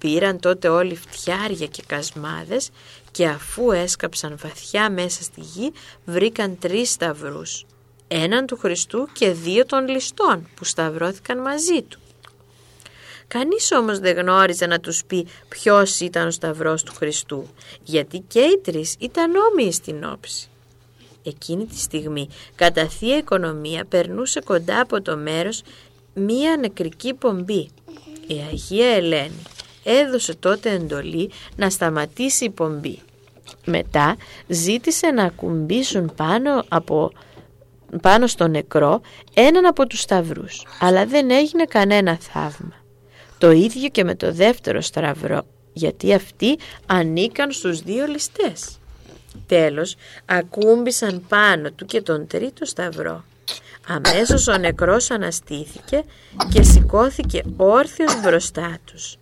[0.00, 2.70] Πήραν τότε όλοι φτιάρια και κασμάδες
[3.10, 5.72] και αφού έσκαψαν βαθιά μέσα στη γη
[6.04, 7.66] βρήκαν τρεις σταυρούς.
[8.08, 12.00] Έναν του Χριστού και δύο των ληστών που σταυρώθηκαν μαζί του.
[13.32, 17.48] Κανείς όμως δεν γνώριζε να τους πει ποιος ήταν ο σταυρός του Χριστού,
[17.84, 20.48] γιατί και οι τρεις ήταν όμοιοι στην όψη.
[21.22, 25.62] Εκείνη τη στιγμή, κατά θεία οικονομία, περνούσε κοντά από το μέρος
[26.14, 27.70] μία νεκρική πομπή.
[28.26, 29.42] Η Αγία Ελένη
[29.84, 32.98] έδωσε τότε εντολή να σταματήσει η πομπή.
[33.64, 34.16] Μετά
[34.46, 37.12] ζήτησε να ακουμπήσουν πάνω, από,
[38.02, 39.00] πάνω στο νεκρό
[39.34, 42.79] έναν από τους σταυρούς, αλλά δεν έγινε κανένα θαύμα.
[43.40, 48.78] Το ίδιο και με το δεύτερο σταυρό, γιατί αυτοί ανήκαν στους δύο ληστές.
[49.46, 53.24] Τέλος, ακούμπησαν πάνω του και τον τρίτο σταυρό.
[53.88, 56.04] Αμέσως ο νεκρός αναστήθηκε
[56.52, 59.16] και σηκώθηκε όρθιος μπροστά τους.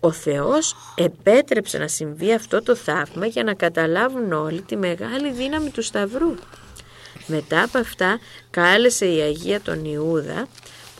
[0.00, 5.70] Ο Θεός επέτρεψε να συμβεί αυτό το θαύμα για να καταλάβουν όλοι τη μεγάλη δύναμη
[5.70, 6.34] του Σταυρού.
[7.26, 8.18] Μετά από αυτά
[8.50, 10.48] κάλεσε η Αγία τον Ιούδα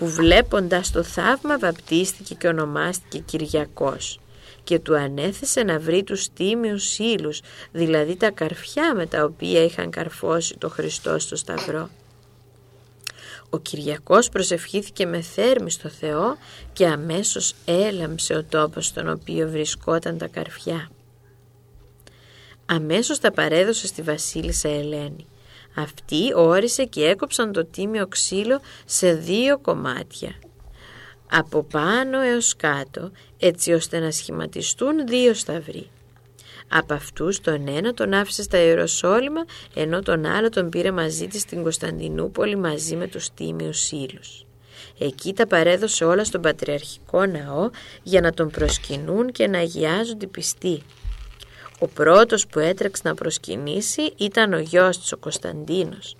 [0.00, 4.20] που βλέποντας το θαύμα βαπτίστηκε και ονομάστηκε Κυριακός
[4.64, 7.40] και του ανέθεσε να βρει τους τίμιους ύλους,
[7.72, 11.88] δηλαδή τα καρφιά με τα οποία είχαν καρφώσει το Χριστό στο Σταυρό.
[13.50, 16.36] Ο Κυριακός προσευχήθηκε με θέρμη στο Θεό
[16.72, 20.90] και αμέσως έλαμψε ο τόπος στον οποίο βρισκόταν τα καρφιά.
[22.66, 25.26] Αμέσως τα παρέδωσε στη βασίλισσα Ελένη.
[25.74, 30.34] Αυτή όρισε και έκοψαν το τίμιο ξύλο σε δύο κομμάτια.
[31.30, 35.88] Από πάνω έως κάτω, έτσι ώστε να σχηματιστούν δύο σταυροί.
[36.68, 41.40] Από αυτούς τον ένα τον άφησε στα Ιεροσόλυμα, ενώ τον άλλο τον πήρε μαζί της
[41.40, 44.44] στην Κωνσταντινούπολη μαζί με τους τίμιους ύλους.
[44.98, 47.70] Εκεί τα παρέδωσε όλα στον Πατριαρχικό Ναό
[48.02, 50.82] για να τον προσκυνούν και να αγιάζουν την πιστή.
[51.82, 56.16] Ο πρώτος που έτρεξε να προσκυνήσει ήταν ο γιος της, ο Κωνσταντίνος.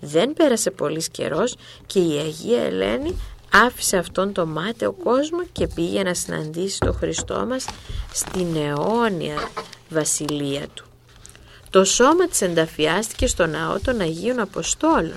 [0.00, 1.54] Δεν πέρασε πολύς καιρός
[1.86, 3.20] και η Αγία Ελένη
[3.52, 7.66] άφησε αυτόν το μάταιο κόσμος και πήγε να συναντήσει τον Χριστό μας
[8.12, 9.48] στην αιώνια
[9.88, 10.84] βασιλεία του.
[11.70, 15.16] Το σώμα της ενταφιάστηκε στο ναό των Αγίων Αποστόλων,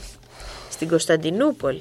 [0.69, 1.79] στην Κωνσταντινούπολη.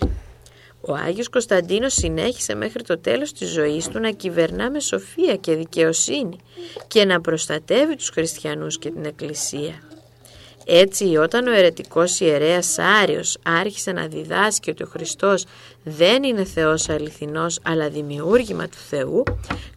[0.86, 5.54] Ο Άγιος Κωνσταντίνος συνέχισε μέχρι το τέλος της ζωής του να κυβερνά με σοφία και
[5.54, 6.38] δικαιοσύνη
[6.86, 9.74] και να προστατεύει τους χριστιανούς και την Εκκλησία.
[10.66, 15.44] Έτσι όταν ο αιρετικός ιερέας Άριος άρχισε να διδάσκει ότι ο Χριστός
[15.84, 19.22] δεν είναι Θεός αληθινός αλλά δημιούργημα του Θεού,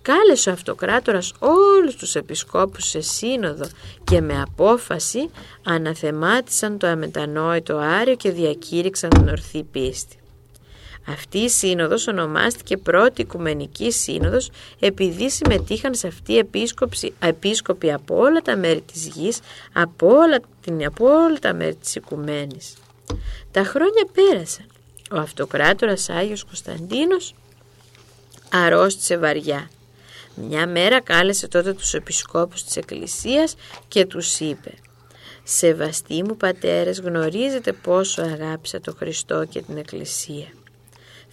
[0.01, 3.65] κάλεσε ο αυτοκράτορας όλους τους επισκόπους σε σύνοδο
[4.03, 5.29] και με απόφαση
[5.63, 10.17] αναθεμάτισαν το αμετανόητο Άριο και διακήρυξαν την ορθή πίστη.
[11.09, 16.47] Αυτή η σύνοδος ονομάστηκε πρώτη οικουμενική σύνοδος επειδή συμμετείχαν σε αυτή οι
[17.19, 19.39] επίσκοποι από όλα τα μέρη της γης,
[19.73, 22.73] από όλα, την, από όλα τα μέρη της οικουμένης.
[23.51, 24.65] Τα χρόνια πέρασαν.
[25.11, 27.35] Ο αυτοκράτορας Άγιος Κωνσταντίνος
[28.51, 29.69] αρρώστησε βαριά.
[30.35, 33.55] Μια μέρα κάλεσε τότε τους επισκόπους της Εκκλησίας
[33.87, 34.73] και τους είπε
[35.43, 40.47] «Σεβαστοί μου πατέρες γνωρίζετε πόσο αγάπησα το Χριστό και την Εκκλησία.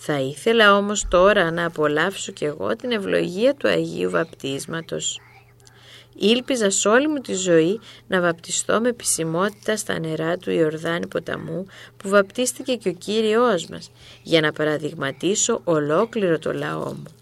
[0.06, 5.20] Θα ήθελα όμως τώρα να απολαύσω κι εγώ την ευλογία του Αγίου Βαπτίσματος.
[6.16, 11.66] Ήλπιζα σ' όλη μου τη ζωή να βαπτιστώ με επισημότητα στα νερά του Ιορδάνη ποταμού
[11.96, 13.90] που βαπτίστηκε και ο Κύριος μας
[14.22, 17.14] για να παραδειγματίσω ολόκληρο το λαό μου.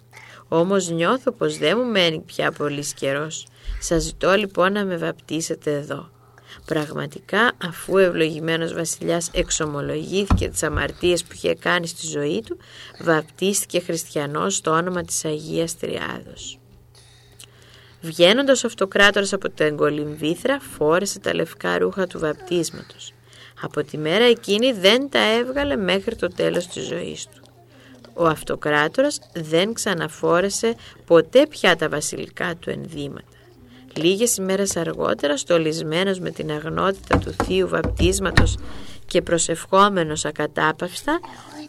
[0.49, 3.47] Όμως νιώθω πως δεν μου μένει πια πολύς καιρός.
[3.81, 6.12] Σας ζητώ λοιπόν να με βαπτίσετε εδώ.
[6.65, 12.59] Πραγματικά αφού ο ευλογημένος βασιλιάς εξομολογήθηκε τις αμαρτίες που είχε κάνει στη ζωή του,
[13.01, 16.59] βαπτίστηκε χριστιανός στο όνομα της Αγίας Τριάδος.
[18.01, 23.13] Βγαίνοντας ο αυτοκράτορας από την εγκολυμβήθρα φόρεσε τα λευκά ρούχα του βαπτίσματος.
[23.63, 27.43] Από τη μέρα εκείνη δεν τα έβγαλε μέχρι το τέλος της ζωής του.
[28.15, 30.75] Ο αυτοκράτορας δεν ξαναφόρεσε
[31.07, 33.37] ποτέ πια τα βασιλικά του ενδύματα.
[33.95, 38.59] Λίγες ημέρες αργότερα, στολισμένος με την αγνότητα του θείου βαπτίσματος
[39.07, 41.21] και προσευχόμενος ακατάπαυστα,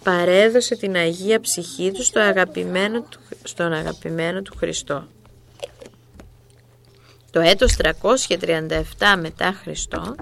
[0.03, 5.07] παρέδωσε την Αγία Ψυχή του, στο αγαπημένο του, στον αγαπημένο του Χριστό.
[7.31, 10.15] Το έτος 337 μετά Χριστό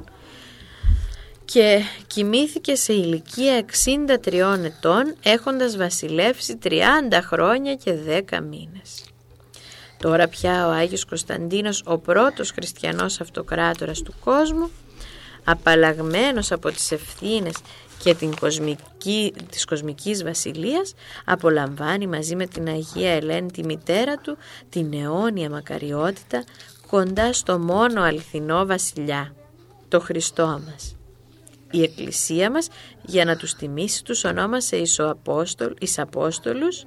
[1.45, 3.65] και κοιμήθηκε σε ηλικία
[4.25, 6.71] 63 ετών έχοντας βασιλεύσει 30
[7.21, 9.10] χρόνια και 10 μήνες.
[10.01, 14.69] Τώρα πια ο Άγιος Κωνσταντίνος, ο πρώτος χριστιανός αυτοκράτορας του κόσμου,
[15.43, 17.55] απαλλαγμένος από τις ευθύνες
[18.03, 20.93] και την κοσμική, της κοσμικής βασιλείας,
[21.25, 24.37] απολαμβάνει μαζί με την Αγία Ελένη τη μητέρα του
[24.69, 26.43] την αιώνια μακαριότητα
[26.87, 29.33] κοντά στο μόνο αληθινό βασιλιά,
[29.87, 30.95] το Χριστό μας.
[31.71, 32.67] Η Εκκλησία μας
[33.01, 34.99] για να τους τιμήσει τους ονόμασε εις,
[35.79, 36.85] εις Απόστολους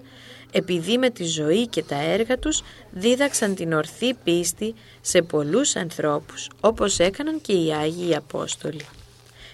[0.57, 6.51] επειδή με τη ζωή και τα έργα τους δίδαξαν την ορθή πίστη σε πολλούς ανθρώπους
[6.61, 8.87] όπως έκαναν και οι Άγιοι Απόστολοι.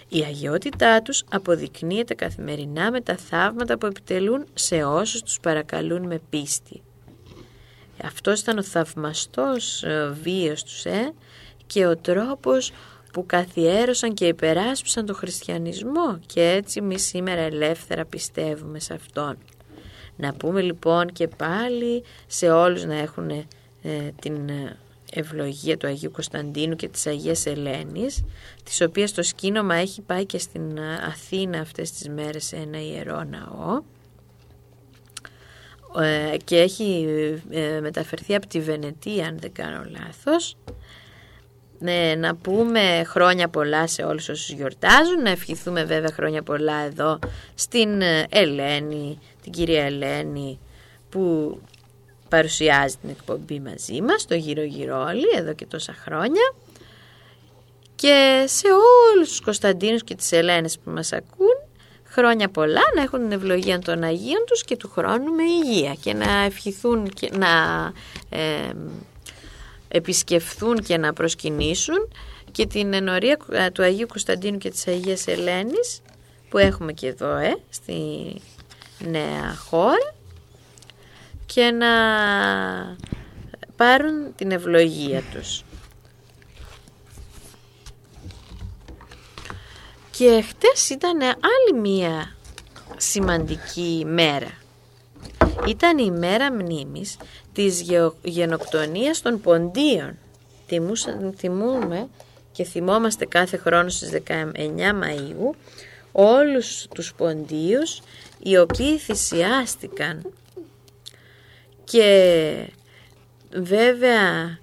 [0.08, 6.20] Η αγιότητά τους αποδεικνύεται καθημερινά με τα θαύματα που επιτελούν σε όσους τους παρακαλούν με
[6.30, 6.82] πίστη.
[8.04, 11.12] Αυτός ήταν ο θαυμαστός ε, βίος τους ε,
[11.66, 12.72] και ο τρόπος
[13.12, 19.38] που καθιέρωσαν και υπεράσπισαν τον χριστιανισμό και έτσι εμείς σήμερα ελεύθερα πιστεύουμε σε Αυτόν.
[20.20, 23.46] Να πούμε λοιπόν και πάλι σε όλους να έχουν ε,
[24.20, 24.76] την ε,
[25.12, 28.24] ευλογία του Αγίου Κωνσταντίνου και της Αγίας Ελένης,
[28.64, 32.82] της οποίας το σκήνομα έχει πάει και στην ε, Αθήνα αυτές τις μέρες σε ένα
[32.82, 33.82] ιερό ναό.
[36.44, 37.06] Και έχει
[37.80, 40.56] μεταφερθεί από τη Βενετία αν δεν κάνω λάθος.
[41.82, 47.18] Ναι, να πούμε χρόνια πολλά σε όλους όσους γιορτάζουν, να ευχηθούμε βέβαια χρόνια πολλά εδώ
[47.54, 50.58] στην ε, Ελένη, την κυρία Ελένη
[51.08, 51.58] που
[52.28, 56.54] παρουσιάζει την εκπομπή μαζί μας, το γύρω γύρω όλοι, εδώ και τόσα χρόνια.
[57.94, 58.66] Και σε
[59.12, 61.56] όλους τους Κωνσταντίνους και τις Ελένες που μας ακούν
[62.04, 65.94] χρόνια πολλά να έχουν την ευλογία των Αγίων τους και του χρόνου με υγεία.
[66.00, 67.48] Και να ευχηθούν και να
[68.30, 68.72] ε,
[69.88, 72.08] επισκεφθούν και να προσκυνήσουν
[72.52, 76.02] και την ενορία ε, του Αγίου Κωνσταντίνου και της Αγίας Ελένης
[76.48, 77.92] που έχουμε και εδώ ε, στη
[79.00, 80.14] νέα χώρα
[81.46, 81.88] και να
[83.76, 85.64] πάρουν την ευλογία τους.
[90.10, 92.36] Και χτες ήταν άλλη μία
[92.96, 94.50] σημαντική μέρα.
[95.66, 97.16] Ήταν η μέρα μνήμης
[97.52, 97.84] της
[98.22, 100.18] γενοκτονίας των ποντίων.
[101.36, 102.08] Θυμούμε
[102.52, 105.54] και θυμόμαστε κάθε χρόνο στις 19 Μαΐου
[106.12, 108.00] όλους τους ποντίους
[108.42, 110.32] οι οποίοι θυσιάστηκαν
[111.84, 112.72] και
[113.52, 114.58] βέβαια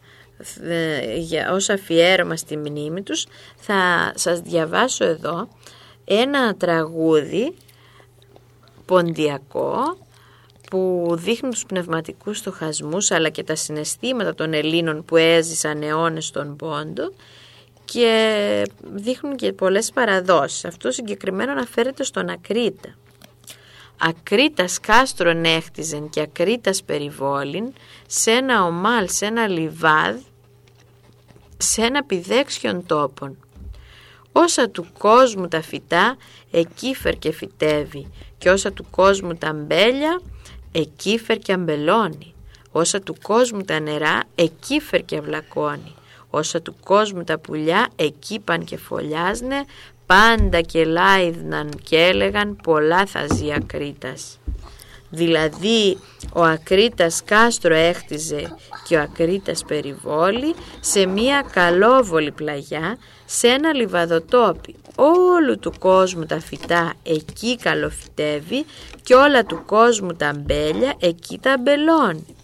[1.18, 5.48] για ως αφιέρωμα στη μνήμη τους θα σας διαβάσω εδώ
[6.06, 7.56] ένα τραγούδι
[8.86, 9.98] ποντιακό
[10.70, 16.56] που δείχνουν τους πνευματικούς στοχασμούς αλλά και τα συναισθήματα των Ελλήνων που έζησαν αιώνες στον
[16.56, 17.12] Πόντο
[17.86, 18.64] και
[18.94, 20.66] δείχνουν και πολλές παραδόσεις.
[20.66, 22.96] Αυτό συγκεκριμένο αναφέρεται στον Ακρίτα.
[24.00, 27.74] Ακρίτας κάστρον έχτιζεν και ακρίτας περιβόλην
[28.08, 30.16] σε ένα ομάλ, σε ένα λιβάδ,
[31.58, 33.38] σε ένα πηδέξιον τόπον.
[34.32, 36.18] Όσα του κόσμου τα φυτά,
[36.52, 40.22] εκείφερ και φυτεύει και όσα του κόσμου τα μπέλια,
[40.72, 42.34] εκείφερ και αμπελώνει.
[42.72, 45.94] Όσα του κόσμου τα νερά, εκείφερ και αυλακώνει.
[46.30, 49.66] Όσα του κόσμου τα πουλιά, εκεί παν και φωλιάζνε,
[50.08, 54.40] πάντα και λάιδναν και έλεγαν πολλά θα ζει Ακρίτας.
[55.10, 55.98] Δηλαδή
[56.34, 58.56] ο Ακρίτας κάστρο έχτιζε
[58.88, 64.76] και ο Ακρίτας περιβόλη σε μία καλόβολη πλαγιά σε ένα λιβαδοτόπι.
[64.96, 68.66] Όλου του κόσμου τα φυτά εκεί καλοφυτεύει
[69.04, 72.36] και όλα του κόσμου τα μπέλια εκεί τα μπελώνει.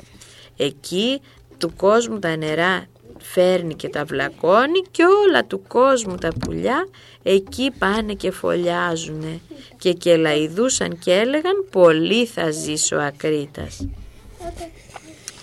[0.57, 1.21] Εκεί
[1.57, 2.85] του κόσμου τα νερά
[3.33, 6.87] φέρνει και τα βλακώνει και όλα του κόσμου τα πουλιά
[7.23, 9.39] εκεί πάνε και φωλιάζουνε
[9.77, 13.87] και κελαϊδούσαν και έλεγαν πολύ θα ζήσει ο Ακρίτας.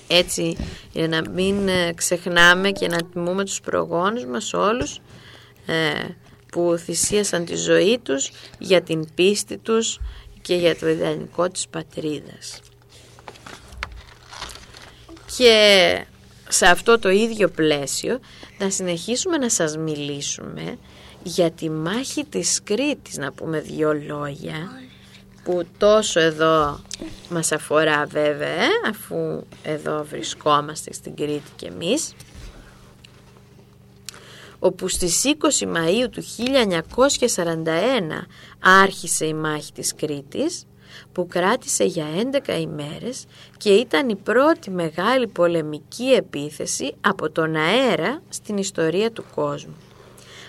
[0.07, 0.57] Έτσι
[0.93, 5.01] για να μην ε, ξεχνάμε και να τιμούμε τους προγόνους μας όλους
[5.67, 5.91] ε,
[6.53, 10.01] που θυσίασαν τη ζωή τους για την πίστη τους
[10.43, 12.61] και για το ιδανικό της πατρίδας.
[15.37, 16.05] Και
[16.53, 18.19] σε αυτό το ίδιο πλαίσιο
[18.59, 20.79] να συνεχίσουμε να σας μιλήσουμε
[21.23, 24.71] για τη μάχη της Κρήτης να πούμε δύο λόγια
[25.45, 26.81] που τόσο εδώ
[27.29, 32.15] μας αφορά βέβαια αφού εδώ βρισκόμαστε στην Κρήτη και εμείς
[34.59, 35.23] όπου στις
[35.61, 36.23] 20 Μαΐου του
[37.37, 37.57] 1941
[38.61, 40.67] άρχισε η μάχη της Κρήτης
[41.13, 42.07] που κράτησε για
[42.47, 43.27] 11 ημέρες
[43.57, 49.77] και ήταν η πρώτη μεγάλη πολεμική επίθεση από τον αέρα στην ιστορία του κόσμου.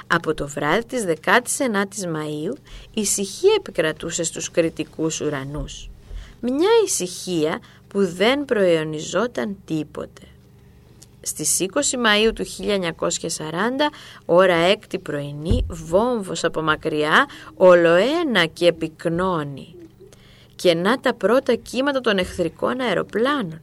[0.08, 2.54] Από το βράδυ της 19ης Μαΐου
[2.94, 5.90] ησυχία επικρατούσε στους κριτικούς ουρανούς.
[6.40, 10.22] Μια ησυχία που δεν προαιωνιζόταν τίποτε.
[11.22, 11.66] Στις 20
[11.98, 13.90] Μαΐου του 1940,
[14.26, 17.26] ώρα έκτη πρωινή, βόμβος από μακριά,
[17.56, 19.76] ολοένα και επικνώνει.
[20.62, 23.62] Και να τα πρώτα κύματα των εχθρικών αεροπλάνων.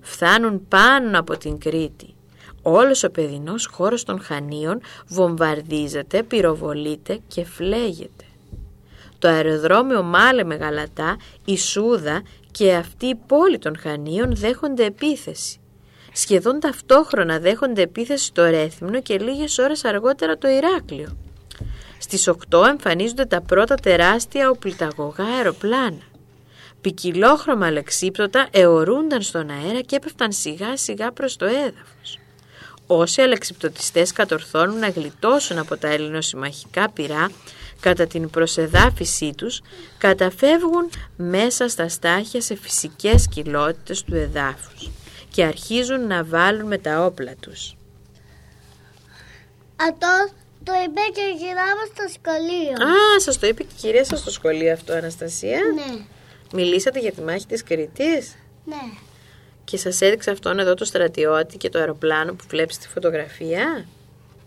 [0.00, 2.14] Φτάνουν πάνω από την Κρήτη.
[2.62, 8.24] Όλος ο παιδινός χώρος των Χανίων βομβαρδίζεται, πυροβολείται και φλέγεται.
[9.18, 15.60] Το αεροδρόμιο Μάλε Μεγαλατά, η Σούδα και αυτή η πόλη των Χανίων δέχονται επίθεση.
[16.12, 21.16] Σχεδόν ταυτόχρονα δέχονται επίθεση το Ρέθυμνο και λίγες ώρες αργότερα το Ηράκλειο.
[21.98, 26.09] Στις 8 εμφανίζονται τα πρώτα τεράστια οπλιταγωγά αεροπλάνα.
[26.80, 32.18] Πικυλόχρωμα αλεξίπτωτα αιωρούνταν στον αέρα και έπεφταν σιγά σιγά προς το έδαφος.
[32.86, 37.30] Όσοι αλεξιπτωτιστές κατορθώνουν να γλιτώσουν από τα ελληνοσυμμαχικά πυρά
[37.80, 39.60] κατά την προσεδάφισή τους,
[39.98, 44.90] καταφεύγουν μέσα στα στάχια σε φυσικές κοιλότητες του εδάφους
[45.30, 47.74] και αρχίζουν να βάλουν με τα όπλα τους.
[49.76, 50.30] Αυτό
[50.64, 52.72] το είπε και η κυρία μας στο σχολείο.
[52.72, 55.58] Α, σας το είπε και η κυρία σας στο σχολείο αυτό, Αναστασία.
[55.74, 56.04] Ναι,
[56.52, 58.76] Μιλήσατε για τη μάχη της Κρητής; Ναι.
[59.64, 63.86] και σας έδειξε αυτόν εδώ το στρατιώτη και το αεροπλάνο που βλέπεις στη φωτογραφία;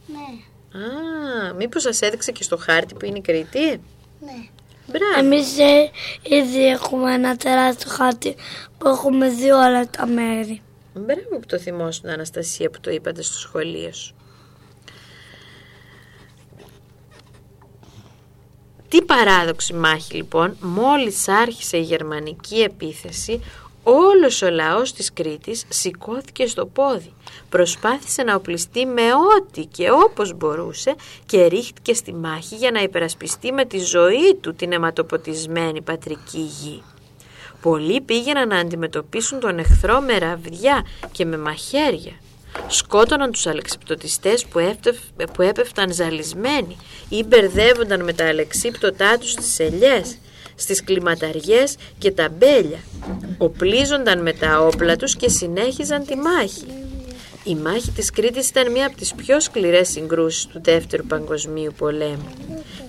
[0.08, 0.44] Ναι,
[0.80, 3.82] Α, μήπως σας έδειξε και στο χάρτη που είναι η Κρήτη;
[4.20, 4.48] ναι.
[4.88, 5.20] Μπράβο.
[5.20, 5.92] Εμείς ε,
[6.36, 8.36] ήδη έχουμε ένα τεράστιο χάρτη
[8.78, 10.62] που έχουμε δει όλα τα μέρη.
[10.94, 14.16] Μπράβο που το θυμόσουν Αναστασία που το είπατε στο σχολείο σου.
[18.94, 23.42] Τι παράδοξη μάχη λοιπόν, μόλις άρχισε η γερμανική επίθεση,
[23.84, 27.14] όλος ο λαός της Κρήτης σηκώθηκε στο πόδι.
[27.50, 33.52] Προσπάθησε να οπλιστεί με ό,τι και όπως μπορούσε και ρίχτηκε στη μάχη για να υπερασπιστεί
[33.52, 36.84] με τη ζωή του την αιματοποτισμένη πατρική γη.
[37.62, 42.14] Πολλοί πήγαιναν να αντιμετωπίσουν τον εχθρό με ραβδιά και με μαχαίρια.
[42.68, 46.78] Σκότωναν τους αλεξιπτωτιστές που, έφτευ- που έπεφταν ζαλισμένοι
[47.10, 50.18] ή μπερδεύονταν με τα αλεξίπτωτά τους στις ελιές,
[50.56, 52.80] στις κλιματαριές και τα μπέλια.
[53.38, 56.66] Οπλίζονταν με τα όπλα τους και συνέχιζαν τη μάχη.
[57.46, 62.34] Η μάχη της Κρήτης ήταν μία από τις πιο σκληρές συγκρούσεις του Δεύτερου Παγκοσμίου Πολέμου.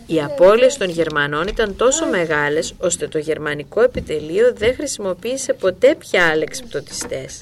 [0.06, 6.26] Οι απώλειες των Γερμανών ήταν τόσο μεγάλες ώστε το γερμανικό επιτελείο δεν χρησιμοποίησε ποτέ πια
[6.26, 7.40] αλεξιπτωτιστές.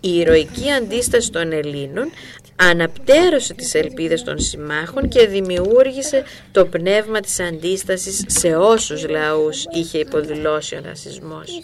[0.00, 2.10] Η ηρωική αντίσταση των Ελλήνων
[2.56, 9.98] αναπτέρωσε τις ελπίδες των συμμάχων και δημιούργησε το πνεύμα της αντίστασης σε όσους λαούς είχε
[9.98, 11.62] υποδηλώσει ο νασισμός.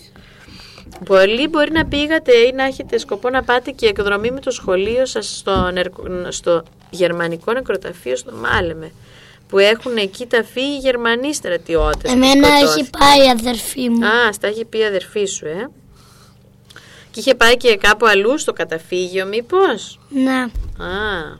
[1.05, 5.07] Πολλοί μπορεί να πήγατε ή να έχετε σκοπό να πάτε και εκδρομή με το σχολείο
[5.07, 8.92] σας στο, νερκο- στο γερμανικό νεκροταφείο στο Μάλεμε
[9.49, 12.03] που έχουν εκεί ταφεί οι Γερμανοί στρατιώτες.
[12.03, 12.90] που Εμένα έχει σκοτώθηκαν.
[12.99, 14.07] πάει η αδερφή μου.
[14.07, 15.68] Α, στα έχει πει η αδερφή σου, ε.
[17.14, 20.40] Και είχε πάει και κάπου αλλού στο καταφύγιο μήπως; Ναι.
[20.85, 21.38] Α.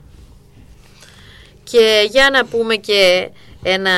[1.63, 3.29] Και για να πούμε και
[3.63, 3.91] ένα,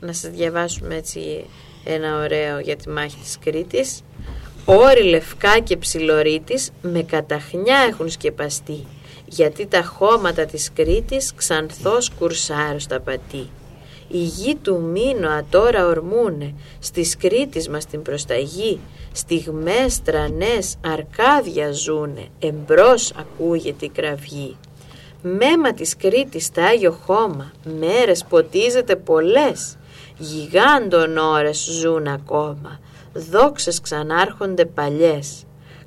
[0.00, 1.44] να σας διαβάσουμε έτσι
[1.84, 4.02] ένα ωραίο για τη μάχη της Κρήτης.
[4.64, 8.86] Όρη λευκά και ψιλορίτης με καταχνιά έχουν σκεπαστεί,
[9.26, 13.48] γιατί τα χώματα της Κρήτης ξανθός κουρσάρος τα πατεί.
[14.14, 18.80] Η γη του Μίνωα τώρα ορμούνε, στις Κρήτης μας την προσταγή,
[19.12, 24.56] στιγμές τρανές αρκάδια ζούνε, εμπρός ακούγεται η κραυγή.
[25.22, 29.76] Μέμα της Κρήτης τα Άγιο χώμα, μέρες ποτίζεται πολλές,
[30.18, 32.80] γιγάντων ώρες ζουν ακόμα,
[33.12, 35.44] δόξες ξανάρχονται παλιές.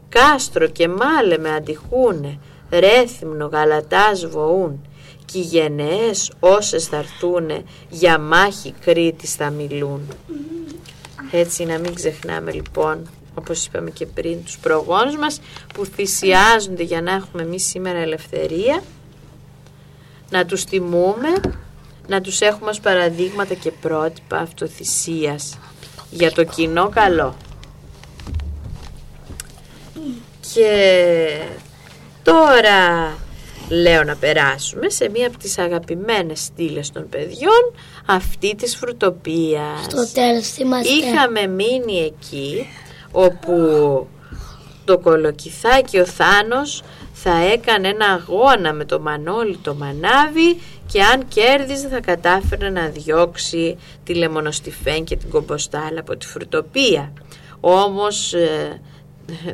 [0.09, 4.81] Κάστρο και μάλε με αντιχούνε, ρέθυμνο γαλατάς βοούν,
[5.25, 10.01] κι οι γενναίες όσες θα έρθουνε, για μάχη Κρήτης θα μιλούν.
[11.31, 15.39] Έτσι να μην ξεχνάμε λοιπόν, όπως είπαμε και πριν, τους προγόνους μας
[15.73, 18.83] που θυσιάζονται για να έχουμε εμείς σήμερα ελευθερία,
[20.29, 21.29] να τους τιμούμε,
[22.07, 25.57] να τους έχουμε ως παραδείγματα και πρότυπα αυτοθυσίας
[26.11, 27.35] για το κοινό καλό.
[30.53, 31.27] Και
[32.23, 33.13] τώρα
[33.69, 37.73] λέω να περάσουμε σε μία από τις αγαπημένες στήλες των παιδιών,
[38.05, 39.83] αυτή της φρουτοπίας.
[39.87, 40.93] Στο τέλος είμαστε.
[40.93, 42.67] Είχαμε μείνει εκεί
[43.11, 43.53] όπου
[44.85, 51.27] το κολοκυθάκι ο Θάνος θα έκανε ένα αγώνα με το Μανώλη το Μανάβι και αν
[51.27, 57.13] κέρδιζε θα κατάφερε να διώξει τη λεμονοστιφέν και την κομποστάλα από τη φρουτοπία.
[57.59, 58.81] Όμως ε,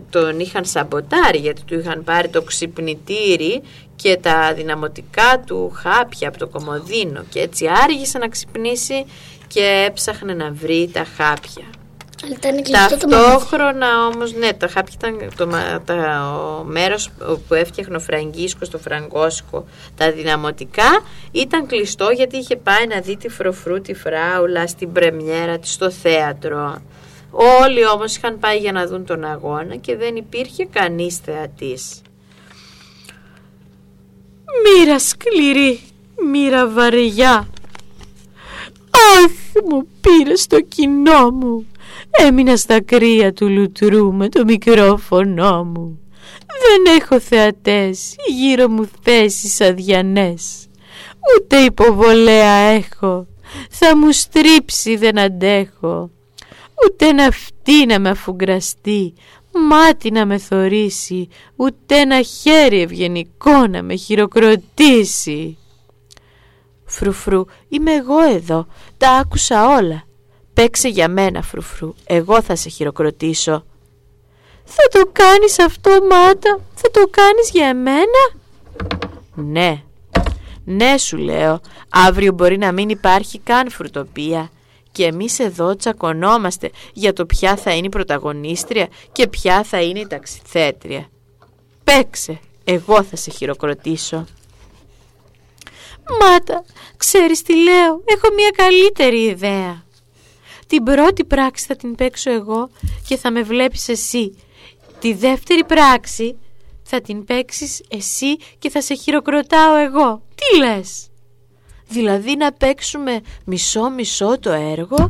[0.10, 3.62] τον είχαν σαμποτάρει γιατί του είχαν πάρει το ξυπνητήρι
[4.02, 9.06] και τα δυναμωτικά του χάπια από το κομοδίνο και έτσι άργησε να ξυπνήσει
[9.48, 11.66] και έψαχνε να βρει τα χάπια.
[12.72, 15.48] Ταυτόχρονα όμως, ναι, τα χάπια ήταν το,
[15.86, 17.10] τα, ο μέρος
[17.48, 19.66] που έφτιαχνε ο Φραγκίσκος στο Φραγκόσκο,
[19.98, 25.60] τα δυναμωτικά, ήταν κλειστό γιατί είχε πάει να δει τη φροφρού τη φράουλα στην πρεμιέρα
[25.60, 26.82] της στο θέατρο.
[27.32, 32.02] Όλοι όμως είχαν πάει για να δουν τον αγώνα και δεν υπήρχε κανείς θεατής.
[34.64, 35.80] Μοίρα σκληρή,
[36.32, 37.50] μοίρα βαριά.
[38.90, 41.66] Αχ, μου πήρε το κοινό μου.
[42.12, 46.00] Έμεινα στα κρύα του λουτρού με το μικρόφωνο μου.
[46.48, 50.68] Δεν έχω θεατές, γύρω μου θέσεις αδιανές.
[51.36, 53.28] Ούτε υποβολέα έχω,
[53.70, 56.10] θα μου στρίψει δεν αντέχω.
[56.86, 59.14] Ούτε ένα αυτή να με αφουγκραστεί,
[59.52, 65.58] μάτι να με θωρήσει, ούτε ένα χέρι ευγενικό να με χειροκροτήσει.
[66.86, 70.04] Φρουφρού, είμαι εγώ εδώ, τα άκουσα όλα.
[70.54, 73.66] Παίξε για μένα φρουφρού, εγώ θα σε χειροκροτήσω.
[74.64, 78.34] Θα το κάνεις αυτό Μάτα, θα το κάνεις για εμένα;
[79.34, 79.84] Ναι,
[80.64, 84.50] ναι σου λέω, αύριο μπορεί να μην υπάρχει καν φρουτοπία
[84.92, 90.00] και εμείς εδώ τσακωνόμαστε για το ποια θα είναι η πρωταγωνίστρια και ποια θα είναι
[90.00, 91.10] η ταξιθέτρια.
[91.84, 94.26] Παίξε, εγώ θα σε χειροκροτήσω.
[96.20, 96.64] Μάτα,
[96.98, 99.84] ξέρεις τι λέω, έχω μια καλύτερη ιδέα.
[100.68, 102.70] Την πρώτη πράξη θα την παίξω εγώ
[103.08, 104.36] και θα με βλέπεις εσύ.
[105.00, 106.38] Τη δεύτερη πράξη
[106.84, 110.22] θα την παίξεις εσύ και θα σε χειροκροτάω εγώ.
[110.36, 111.11] Τι λες;
[111.92, 115.08] Δηλαδή να παίξουμε μισό-μισό το έργο;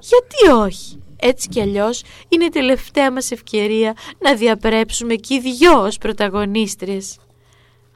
[0.00, 5.82] Γιατί όχι; Έτσι κι αλλιώς είναι η τελευταία μας ευκαιρία να διαπρέψουμε και οι δυο
[5.82, 7.16] ως πρωταγωνίστριες.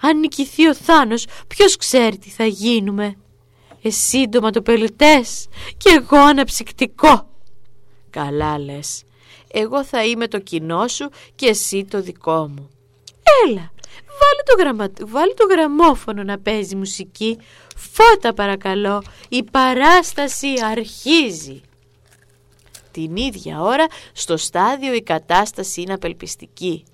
[0.01, 3.17] Αν νικηθεί ο Θάνος, ποιος ξέρει τι θα γίνουμε;
[3.83, 7.29] Εσύ ντοματοπελτές και εγώ αναψυκτικό.
[8.11, 9.03] Καλά λες.
[9.53, 12.71] Εγώ θα είμαι το κοινό σου και εσύ το δικό μου.
[13.47, 13.73] Έλα,
[14.07, 14.91] βάλε το, γραμμα...
[15.01, 17.39] βάλε το γραμμόφωνο να παίζει μουσική.
[17.77, 21.61] Φώτα παρακαλώ, η παράσταση αρχίζει.
[22.91, 26.85] Την ίδια ώρα στο στάδιο η κατάσταση είναι απελπιστική.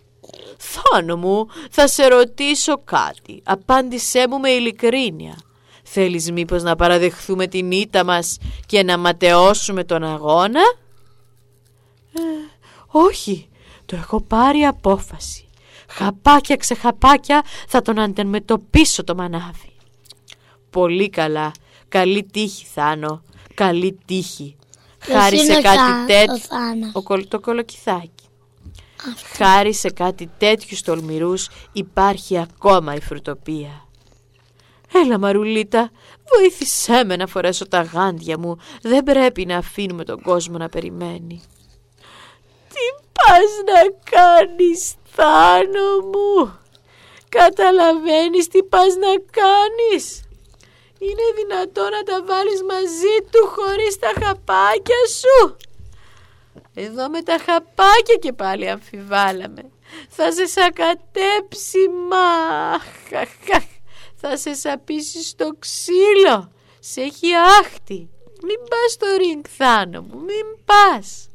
[0.59, 3.43] Θάνο μου, θα σε ρωτήσω κάτι.
[3.45, 5.39] Απάντησέ μου με ειλικρίνεια.
[5.83, 10.61] Θέλεις μήπως να παραδεχθούμε την ήττα μας και να ματαιώσουμε τον αγώνα;
[12.13, 12.21] Ε,
[12.87, 13.49] όχι,
[13.87, 15.49] το έχω πάρει απόφαση.
[15.89, 19.68] Χαπάκια ξεχαπάκια θα τον αντιμετωπίσω το μανάβι.
[20.71, 21.53] Πολύ καλά.
[21.89, 23.23] Καλή τύχη Θάνο.
[23.55, 24.57] Καλή τύχη.
[24.99, 26.39] Χάρη σε κάτι τέτοιο.
[26.93, 28.11] Ο, το κολοκυθάκι.
[29.37, 33.87] Χάρη σε κάτι τέτοιους τολμηρούς υπάρχει ακόμα η φρουτοπία.
[34.95, 35.91] Έλα Μαρουλίτα,
[36.37, 38.59] βοήθησέ με να φορέσω τα γάντια μου.
[38.83, 41.43] Δεν πρέπει να αφήνουμε τον κόσμο να περιμένει.
[42.69, 46.59] Τι πας να κάνεις Θάνο μου;
[47.29, 50.23] Καταλαβαίνεις τι πας να κάνεις;
[50.99, 55.57] Είναι δυνατό να τα βάλεις μαζί του χωρίς τα χαπάκια σου;
[56.75, 59.63] Εδώ με τα χαπάκια και πάλι αμφιβάλαμε.
[60.09, 62.79] Θα σε σακατέψει μα.
[64.15, 66.53] Θα σε σαπίσεις στο ξύλο.
[66.81, 68.09] Σε έχει άχτη.
[68.43, 70.19] Μην πας στο ριγκ θάνο μου.
[70.19, 71.29] Μην πας.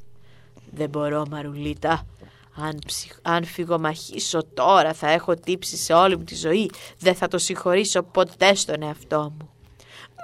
[0.71, 2.07] Δεν μπορώ Μαρουλίτα.
[2.55, 3.11] Αν, ψυχ...
[3.21, 6.69] Αν φυγομαχήσω τώρα θα έχω τύψει σε όλη μου τη ζωή.
[6.99, 9.52] Δεν θα το συγχωρήσω ποτέ στον εαυτό μου.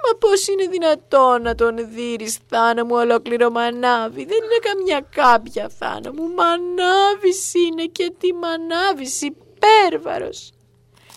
[0.06, 5.68] Μα πώς είναι δυνατό να τον δείρεις Θάνο μου ολόκληρο μανάβι; Δεν είναι καμιά κάποια
[5.78, 6.34] Θάνο μου.
[6.34, 10.52] Μανάβης είναι και τι μανάβης υπέρβαρος.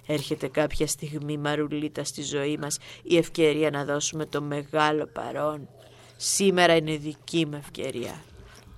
[0.07, 5.69] Έρχεται κάποια στιγμή Μαρουλίτα στη ζωή μας Η ευκαιρία να δώσουμε το μεγάλο παρόν.
[6.17, 8.23] Σήμερα είναι δική μου ευκαιρία.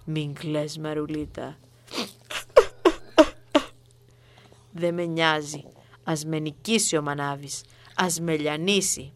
[0.06, 1.58] Μην κλαις Μαρουλίτα.
[4.72, 5.64] Δεν με νοιάζει.
[6.03, 7.62] Ας με νικήσει ο Μανάβης
[7.95, 9.12] Ας με λιανίσει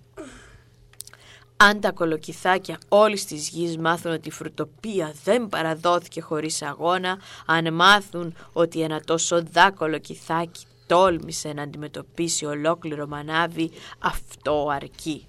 [1.61, 7.73] αν τα κολοκυθάκια όλης της γης μάθουν ότι η φρουτοπία δεν παραδόθηκε χωρίς αγώνα, αν
[7.73, 15.25] μάθουν ότι ένα τόσο δάκολο κυθάκι τόλμησε να αντιμετωπίσει ολόκληρο μανάβι, αυτό αρκεί.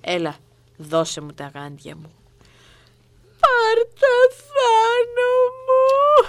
[0.00, 0.36] Έλα,
[0.76, 2.12] δώσε μου τα γάντια μου.
[3.40, 5.30] Πάρτα θάνο
[5.64, 6.28] μου!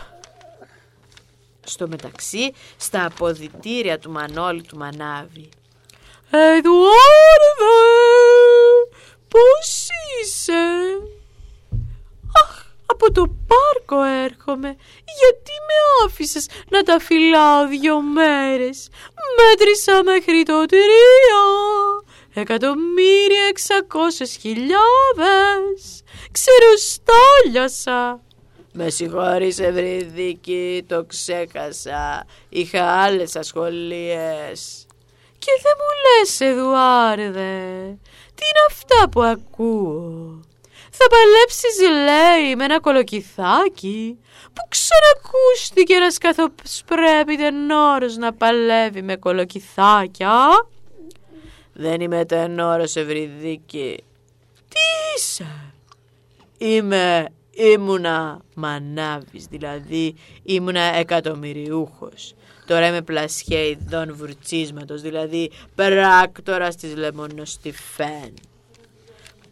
[1.63, 5.49] Στο μεταξύ, στα αποδητήρια του Μανώλη του Μανάβη.
[6.35, 7.79] Εδουάρδε,
[9.27, 9.87] πώς
[10.21, 10.63] είσαι;
[12.43, 14.75] Αχ, από το πάρκο έρχομαι.
[15.19, 18.89] Γιατί με άφησες να τα φυλάω δυο μέρες;
[19.37, 21.43] Μέτρησα μέχρι το τρία.
[22.33, 26.03] Εκατομμύρια εξακόσες χιλιάδες.
[26.31, 28.21] Ξεροστάλιασα.
[28.73, 32.25] Με συγχωρείς Ευρυδίκη, το ξέχασα.
[32.49, 34.82] Είχα άλλες ασχολίες.
[35.45, 37.97] Και δεν μου λες Εδουάρδε,
[38.35, 40.39] τι είναι αυτά που ακούω;
[40.91, 44.19] Θα παλέψεις λέει με ένα κολοκυθάκι
[44.53, 50.67] που ξανακούστηκε ένας καθώς πρέπει τενόρος να παλεύει με κολοκυθάκια.
[51.73, 54.03] Δεν είμαι τενόρος Ευρυδίκη.
[54.69, 54.79] Τι
[55.15, 55.73] είσαι;
[56.57, 62.33] Είμαι ήμουνα μανάβης, δηλαδή ήμουνα εκατομμυριούχος.
[62.65, 68.33] Τώρα είμαι πλασιέ ειδών βουρτσίσματος, δηλαδή πράκτορας της λεμονοστιφέν.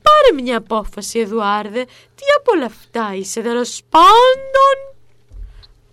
[0.01, 1.85] Πάρε μια απόφαση, Εδουάρδε.
[1.85, 4.95] Τι από όλα αυτά είσαι, τέλο πάντων.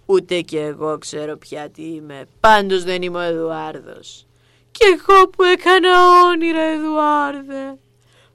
[0.07, 2.27] Ούτε κι εγώ ξέρω πια τι είμαι.
[2.41, 4.27] Πάντως δεν είμαι ο Εδουάρδος.
[4.71, 5.91] Κι εγώ που έκανα
[6.27, 7.79] όνειρα, Εδουάρδε.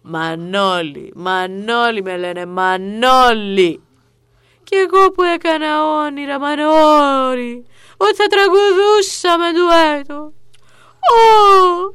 [0.01, 3.81] Μανώλη, Μανώλη με λένε, Μανώλη.
[4.63, 7.65] Κι εγώ που έκανα όνειρα, Μανώλη,
[7.98, 10.34] ότι θα τραγουδούσαμε ντουέτο.
[11.12, 11.94] Ω,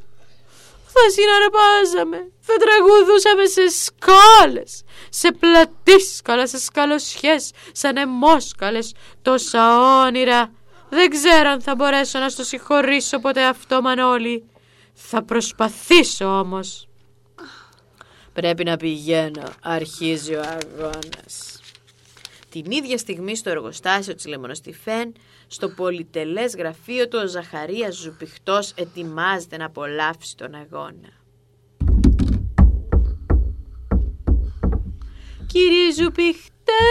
[0.93, 10.51] θα συναρπάζαμε, θα τραγουδούσαμε σε σκάλες, σε πλατίσκαλα, σε σκαλοσιές, σαν εμόσκαλες, τόσα όνειρα.
[10.89, 14.43] Δεν ξέρω αν θα μπορέσω να στο συγχωρήσω ποτέ αυτό, Μανώλη.
[14.93, 16.87] Θα προσπαθήσω όμως.
[18.33, 19.43] Πρέπει να πηγαίνω.
[19.61, 21.61] Αρχίζει ο αγώνας.
[22.49, 25.13] Την ίδια στιγμή στο εργοστάσιο της Λεμονοστιφέν,
[25.51, 31.17] στο πολυτελές γραφείο του ο Ζαχαρίας Ζουπιχτός ετοιμάζεται να απολαύσει τον αγώνα.
[35.47, 36.87] Κύριε Ζουπιχτέ,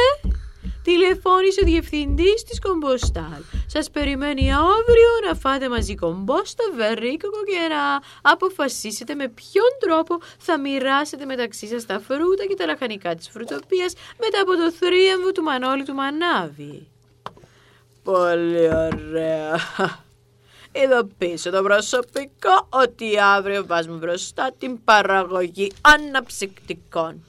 [0.83, 3.43] τηλεφώνησε ο διευθυντής της Κομποστάλ.
[3.67, 10.59] Σας περιμένει αύριο να φάτε μαζί κομπόστα, βερίκοκο και να αποφασίσετε με ποιον τρόπο θα
[10.59, 15.43] μοιράσετε μεταξύ σας τα φρούτα και τα λαχανικά της φρουτοπίας μετά από το θρίαμβο του
[15.43, 16.89] Μανώλη του Μανάβη.
[18.13, 19.59] Πολύ ωραία.
[20.73, 27.25] Ειδοποίησε το προσωπικό ότι αύριο βάζουμε μπροστά την παραγωγή αναψυκτικών.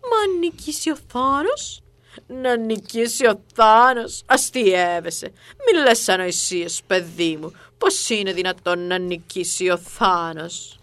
[0.00, 1.82] Μα νικήσει ο Θάνος.
[2.26, 4.22] Να νικήσει ο Θάνος.
[4.26, 5.32] Αστιεύεσαι.
[5.66, 7.52] Μη λες ανοησίες, παιδί μου.
[7.78, 10.78] Πώς είναι δυνατόν να νικήσει ο Θάνος;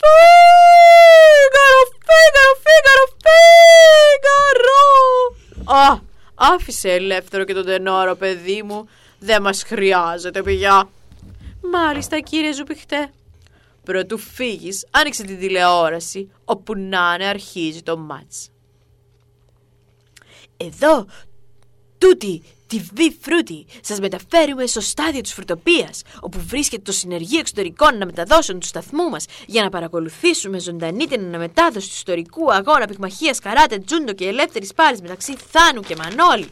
[0.00, 5.41] Φίγαρο, φίγαρο, φίγαρο, φίγαρο.
[5.64, 5.98] Α,
[6.34, 8.88] άφησε ελεύθερο και τον τενόρο, παιδί μου.
[9.18, 10.88] Δεν μας χρειάζεται, παιδιά.
[11.72, 13.10] Μάλιστα, κύριε Ζουπιχτέ.
[13.84, 18.50] Προτού φύγεις, άνοιξε την τηλεόραση, όπου να είναι αρχίζει το μάτς.
[20.56, 21.06] Εδώ,
[21.98, 28.60] Τούτι TV Φρούτι, σας μεταφέρουμε στο στάδιο της φρουτοπίας, όπου βρίσκεται το Συνεργείο Εξωτερικών αναμεταδόσεων
[28.60, 34.12] του σταθμού μας, για να παρακολουθήσουμε ζωντανή την αναμετάδοση του ιστορικού αγώνα πυγμαχίας καράτε, τζούντο
[34.12, 36.48] και ελεύθερης πάλης μεταξύ Θάνου και Μανώλη.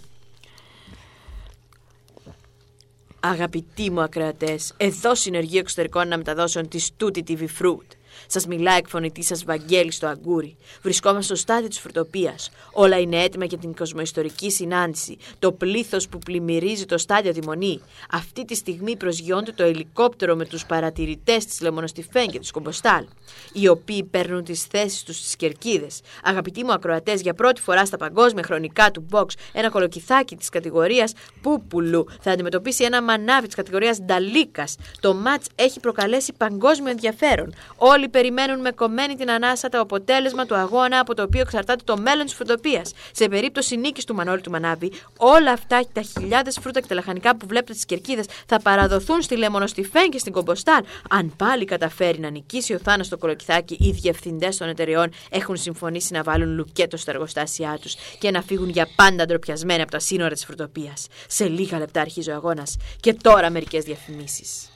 [3.20, 7.99] Αγαπητοί μου ακροατές, εδώ Συνεργείο Εξωτερικών Αναμεταδόσεων τη Τούτη TV Fruit.
[8.26, 10.56] Σας μιλάει εκφωνητή σας Βαγγέλη στο Αγκούρι.
[10.82, 12.50] Βρισκόμαστε στο στάδιο της φρουτοπίας.
[12.72, 15.16] Όλα είναι έτοιμα για την κοσμοϊστορική συνάντηση.
[15.38, 17.80] Το πλήθος που πλημμυρίζει το στάδιο Δημονή.
[18.10, 23.04] Αυτή τη στιγμή προσγειώνται το ελικόπτερο με τους παρατηρητές της Λεμονοστιφέν και της Κομποστάλ.
[23.52, 26.00] Οι οποίοι παίρνουν τις θέσεις τους στις κερκίδες.
[26.24, 31.12] Αγαπητοί μου ακροατές, για πρώτη φορά στα παγκόσμια χρονικά του box, ένα κολοκυθάκι της κατηγορίας
[31.42, 34.76] Πούπουλου θα αντιμετωπίσει ένα μανάβι της κατηγορίας Νταλίκας.
[35.00, 37.54] Το ματ έχει προκαλέσει παγκόσμιο ενδιαφέρον.
[37.76, 41.96] Όλοι περιμένουν με κομμένη την ανάσα το αποτέλεσμα του αγώνα από το οποίο εξαρτάται το
[41.96, 42.92] μέλλον της φρουτοπίας.
[43.12, 47.36] Σε περίπτωση νίκης του Μανώλη του Μανάβη, όλα αυτά τα χιλιάδες φρούτα και τα λαχανικά
[47.36, 50.84] που βλέπετε στις κερκίδες θα παραδοθούν στη Λεμονοστιφέν και στην Κομποστάλ.
[51.10, 56.12] Αν πάλι καταφέρει να νικήσει ο Θάνος το κολοκυθάκι, οι διευθυντές των εταιρεών έχουν συμφωνήσει
[56.12, 60.30] να βάλουν λουκέτο στα εργοστάσια τους και να φύγουν για πάντα ντροπιασμένοι από τα σύνορα
[60.30, 61.06] της φρουτοπίας.
[61.26, 64.70] Σε λίγα λεπτά αρχίζει ο αγώνας και τώρα μερικές διαφημίσεις.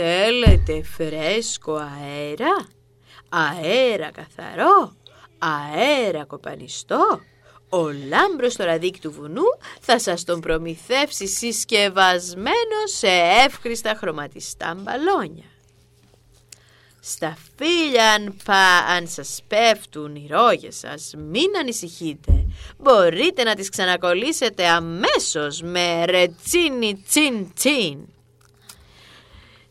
[0.00, 2.66] Θέλετε φρέσκο αέρα,
[3.28, 4.92] αέρα καθαρό,
[5.38, 7.20] αέρα κοπανιστό.
[7.68, 9.42] Ο λάμπρος στο ραδίκι του βουνού
[9.80, 13.08] θα σας τον προμηθεύσει συσκευασμένο σε
[13.46, 15.50] εύχριστα χρωματιστά μπαλόνια.
[17.00, 22.46] Στα φίλια αν, πα, αν σας πέφτουν οι ρόγες σας, μην ανησυχείτε.
[22.78, 27.98] Μπορείτε να τις ξανακολλήσετε αμέσως με ρετσίνι τσιν τσιν.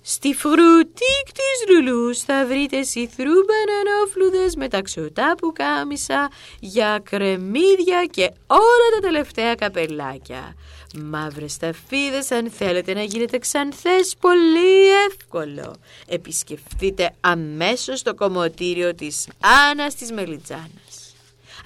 [0.10, 8.88] Στη φρουτίκ της Λουλούς θα βρείτε σιθρού μπανανόφλουδες με ταξιωτά πουκάμισα για κρεμμύδια και όλα
[8.96, 10.56] τα τελευταία καπελάκια.
[11.04, 15.76] Μαύρες σταφίδες αν θέλετε να γίνετε ξανθές πολύ εύκολο.
[16.08, 19.28] Επισκεφτείτε αμέσως το κομμωτήριο της
[19.70, 20.87] Άννας της Μελιτζάνας.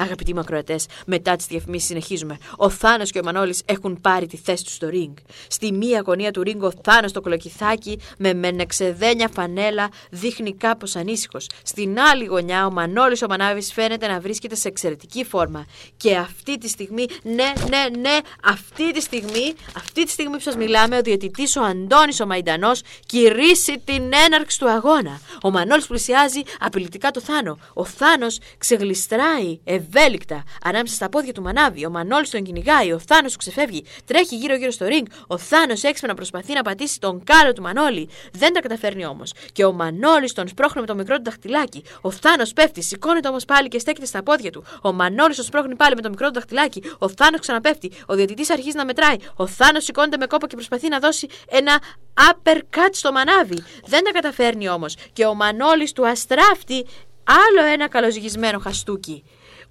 [0.02, 2.38] Αγαπητοί μακροατέ, μετά τις διαφημίσεις συνεχίζουμε.
[2.56, 5.14] Ο Θάνο και ο Μανώλης έχουν πάρει τη θέση τους στο ring.
[5.48, 11.48] Στη μία γωνία του ring ο Θάνο το κολοκυθάκι με μενεξεδένια φανέλα δείχνει κάπως ανήσυχος.
[11.64, 15.66] Στην άλλη γωνιά ο Μανώλης ο Μανάβης φαίνεται να βρίσκεται σε εξαιρετική φόρμα.
[15.98, 20.56] Και αυτή τη στιγμή, ναι, ναι, ναι, αυτή τη στιγμή, αυτή τη στιγμή που σας
[20.56, 25.20] μιλάμε, ο διαιτητής ο Αντώνης ο Μαϊντανός κηρύσσει την έναρξη του αγώνα.
[25.42, 27.58] Ο Μανώλης πλησιάζει απειλητικά το Θάνο.
[27.74, 29.60] Ο Θάνος ξεγλιστράει
[29.94, 31.86] ευέλικτα ανάμεσα στα πόδια του Μανάβη.
[31.86, 35.06] Ο Μανώλης τον κυνηγάει, ο Θάνος του ξεφεύγει, τρέχει γύρω-γύρω στο ring.
[35.28, 38.10] Ο Θάνος έξυπνα προσπαθεί να πατήσει τον κάλο του Μανώλη.
[38.32, 39.34] Δεν τα καταφέρνει όμως.
[39.52, 41.84] Και ο Μανώλης τον σπρώχνει με το μικρό του δαχτυλάκι.
[42.02, 44.64] Ο Θάνος πέφτει, σηκώνεται όμως πάλι και στέκεται στα πόδια του.
[44.82, 46.84] Ο Μανώλης τον σπρώχνει πάλι με το μικρό του δαχτυλάκι.
[46.98, 47.92] Ο Θάνος ξαναπέφτει.
[48.06, 49.16] Ο διαιτητής αρχίζει να μετράει.
[49.36, 51.82] Ο Θάνος σηκώνεται με κόπο και προσπαθεί να δώσει ένα
[52.30, 53.64] uppercut στο μανάβι.
[53.86, 54.96] Δεν τα καταφέρνει όμως.
[55.14, 56.86] Και ο Μανώλης του αστράφτει
[57.24, 59.24] άλλο ένα καλοζυγισμένο χαστούκι.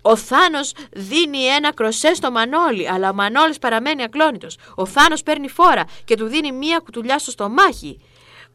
[0.03, 4.59] Ο Θάνος δίνει ένα κροσέ στο Μανώλη, αλλά ο Μανώλης παραμένει ακλόνητος.
[4.75, 8.01] Ο Θάνος παίρνει φόρα και του δίνει μία κουτουλιά στο στομάχι.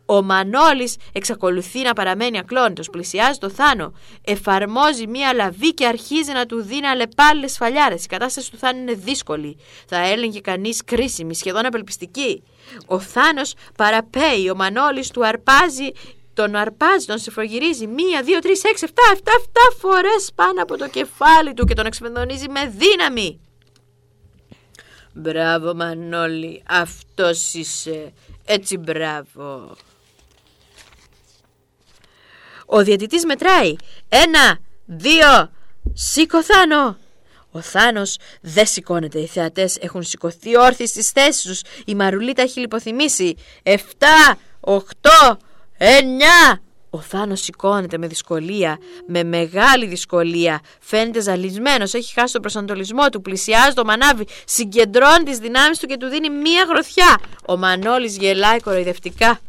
[0.06, 3.94] Ο Μανώλης εξακολουθεί να παραμένει ακλόνητος, πλησιάζει το Θάνο,
[4.24, 8.04] εφαρμόζει μία λαβή και αρχίζει να του δίνει αλεπάλληλες σφαλιάρες.
[8.04, 9.58] Η κατάσταση του Θάνου είναι δύσκολη.
[9.88, 12.44] Θα έλεγε κανείς κρίσιμη, σχεδόν απελπιστική.
[12.86, 15.92] Ο Θάνος παραπέει, ο Μανώλης του αρπάζει
[16.36, 20.88] τον αρπάζει, τον σεφρογυρίζει μία, δύο, τρεις, έξι, εφτά, εφτά, εφτά φορές πάνω από το
[20.88, 23.40] κεφάλι του και τον εξφενδονίζει με δύναμη.
[25.14, 28.14] Μπράβο Μανώλη, αυτός είσαι,
[28.46, 29.76] έτσι μπράβο.
[32.66, 33.76] Ο διαιτητής μετράει.
[34.10, 35.52] Ένα, δύο,
[35.94, 36.98] σήκω Θάνο.
[37.52, 39.20] Ο Θάνος δεν σηκώνεται.
[39.20, 41.62] Οι θεατές έχουν σηκωθεί όρθιοι στις θέσεις τους.
[41.86, 43.36] Η Μαρουλίτα έχει λιποθυμήσει.
[43.64, 45.38] Εφτά, οχτώ,
[45.78, 46.62] Εννιά!
[46.90, 50.62] Ο Θάνος σηκώνεται με δυσκολία, με μεγάλη δυσκολία.
[50.80, 55.98] Φαίνεται ζαλισμένος, έχει χάσει τον προσανατολισμό του, πλησιάζει το μανάβι, συγκεντρώνει τις δυνάμεις του και
[55.98, 57.20] του δίνει μία γροθιά.
[57.48, 59.40] Ο Μανώλης γελάει κοροϊδευτικά.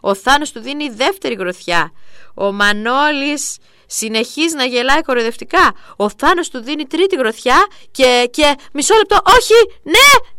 [0.00, 1.92] Ο Θάνος του δίνει δεύτερη γροθιά.
[2.34, 5.74] Ο Μανώλης συνεχίζει να γελάει κοροϊδευτικά.
[5.96, 10.32] Ο Θάνος του δίνει τρίτη γροθιά και, και μισό λεπτό, όχι, ναι,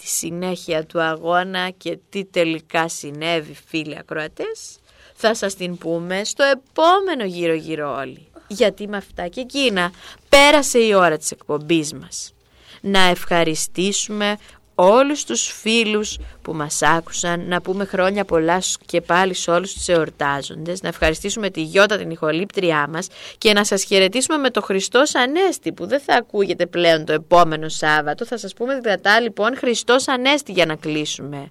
[0.00, 4.78] τη συνέχεια του αγώνα και τι τελικά συνέβη φίλοι ακροατές
[5.14, 8.26] θα σας την πούμε στο επόμενο γύρο γύρω όλοι.
[8.46, 9.92] Γιατί με αυτά και εκείνα
[10.28, 12.32] πέρασε η ώρα της εκπομπής μας.
[12.80, 14.36] Να ευχαριστήσουμε
[14.80, 19.88] όλους τους φίλους που μας άκουσαν, να πούμε χρόνια πολλά και πάλι σε όλους τους
[19.88, 23.06] εορτάζοντες, να ευχαριστήσουμε τη Γιώτα την ηχολήπτριά μας
[23.38, 27.68] και να σας χαιρετήσουμε με το Χριστός Ανέστη που δεν θα ακούγεται πλέον το επόμενο
[27.68, 31.50] Σάββατο, θα σας πούμε δυνατά λοιπόν Χριστός Ανέστη για να κλείσουμε.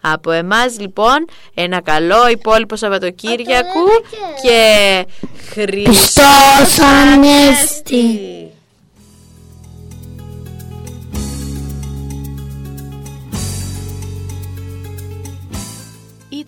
[0.00, 3.86] Από εμάς λοιπόν ένα καλό υπόλοιπο Σαββατοκύριακου
[4.42, 5.04] και
[5.52, 8.18] Χριστός Ανέστη.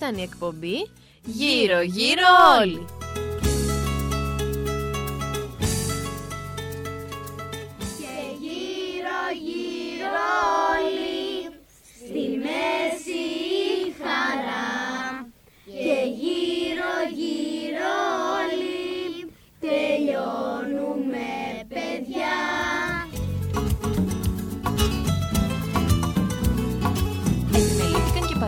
[0.07, 0.88] Ήταν η εκπομπή
[1.24, 2.22] Γύρω Γύρω
[2.61, 2.95] Όλοι.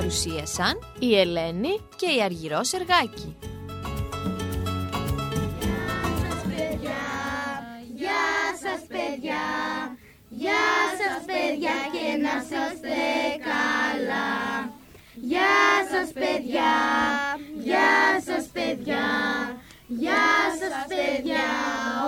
[0.08, 3.36] Παρουσίασαν η Ελένη και η Αργυρός Σεργάκη.
[7.94, 8.26] Γεια
[8.62, 9.44] σας παιδιά,
[10.28, 12.98] γεια σας παιδιά και να είστε
[13.48, 14.72] καλά.
[15.14, 15.58] Γεια
[15.92, 16.74] σας παιδιά,
[17.64, 19.06] γεια σας παιδιά,
[19.86, 20.28] γεια
[20.60, 21.48] σας παιδιά,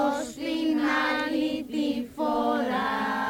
[0.06, 0.78] ως την
[1.08, 3.29] άλλη τη φορά.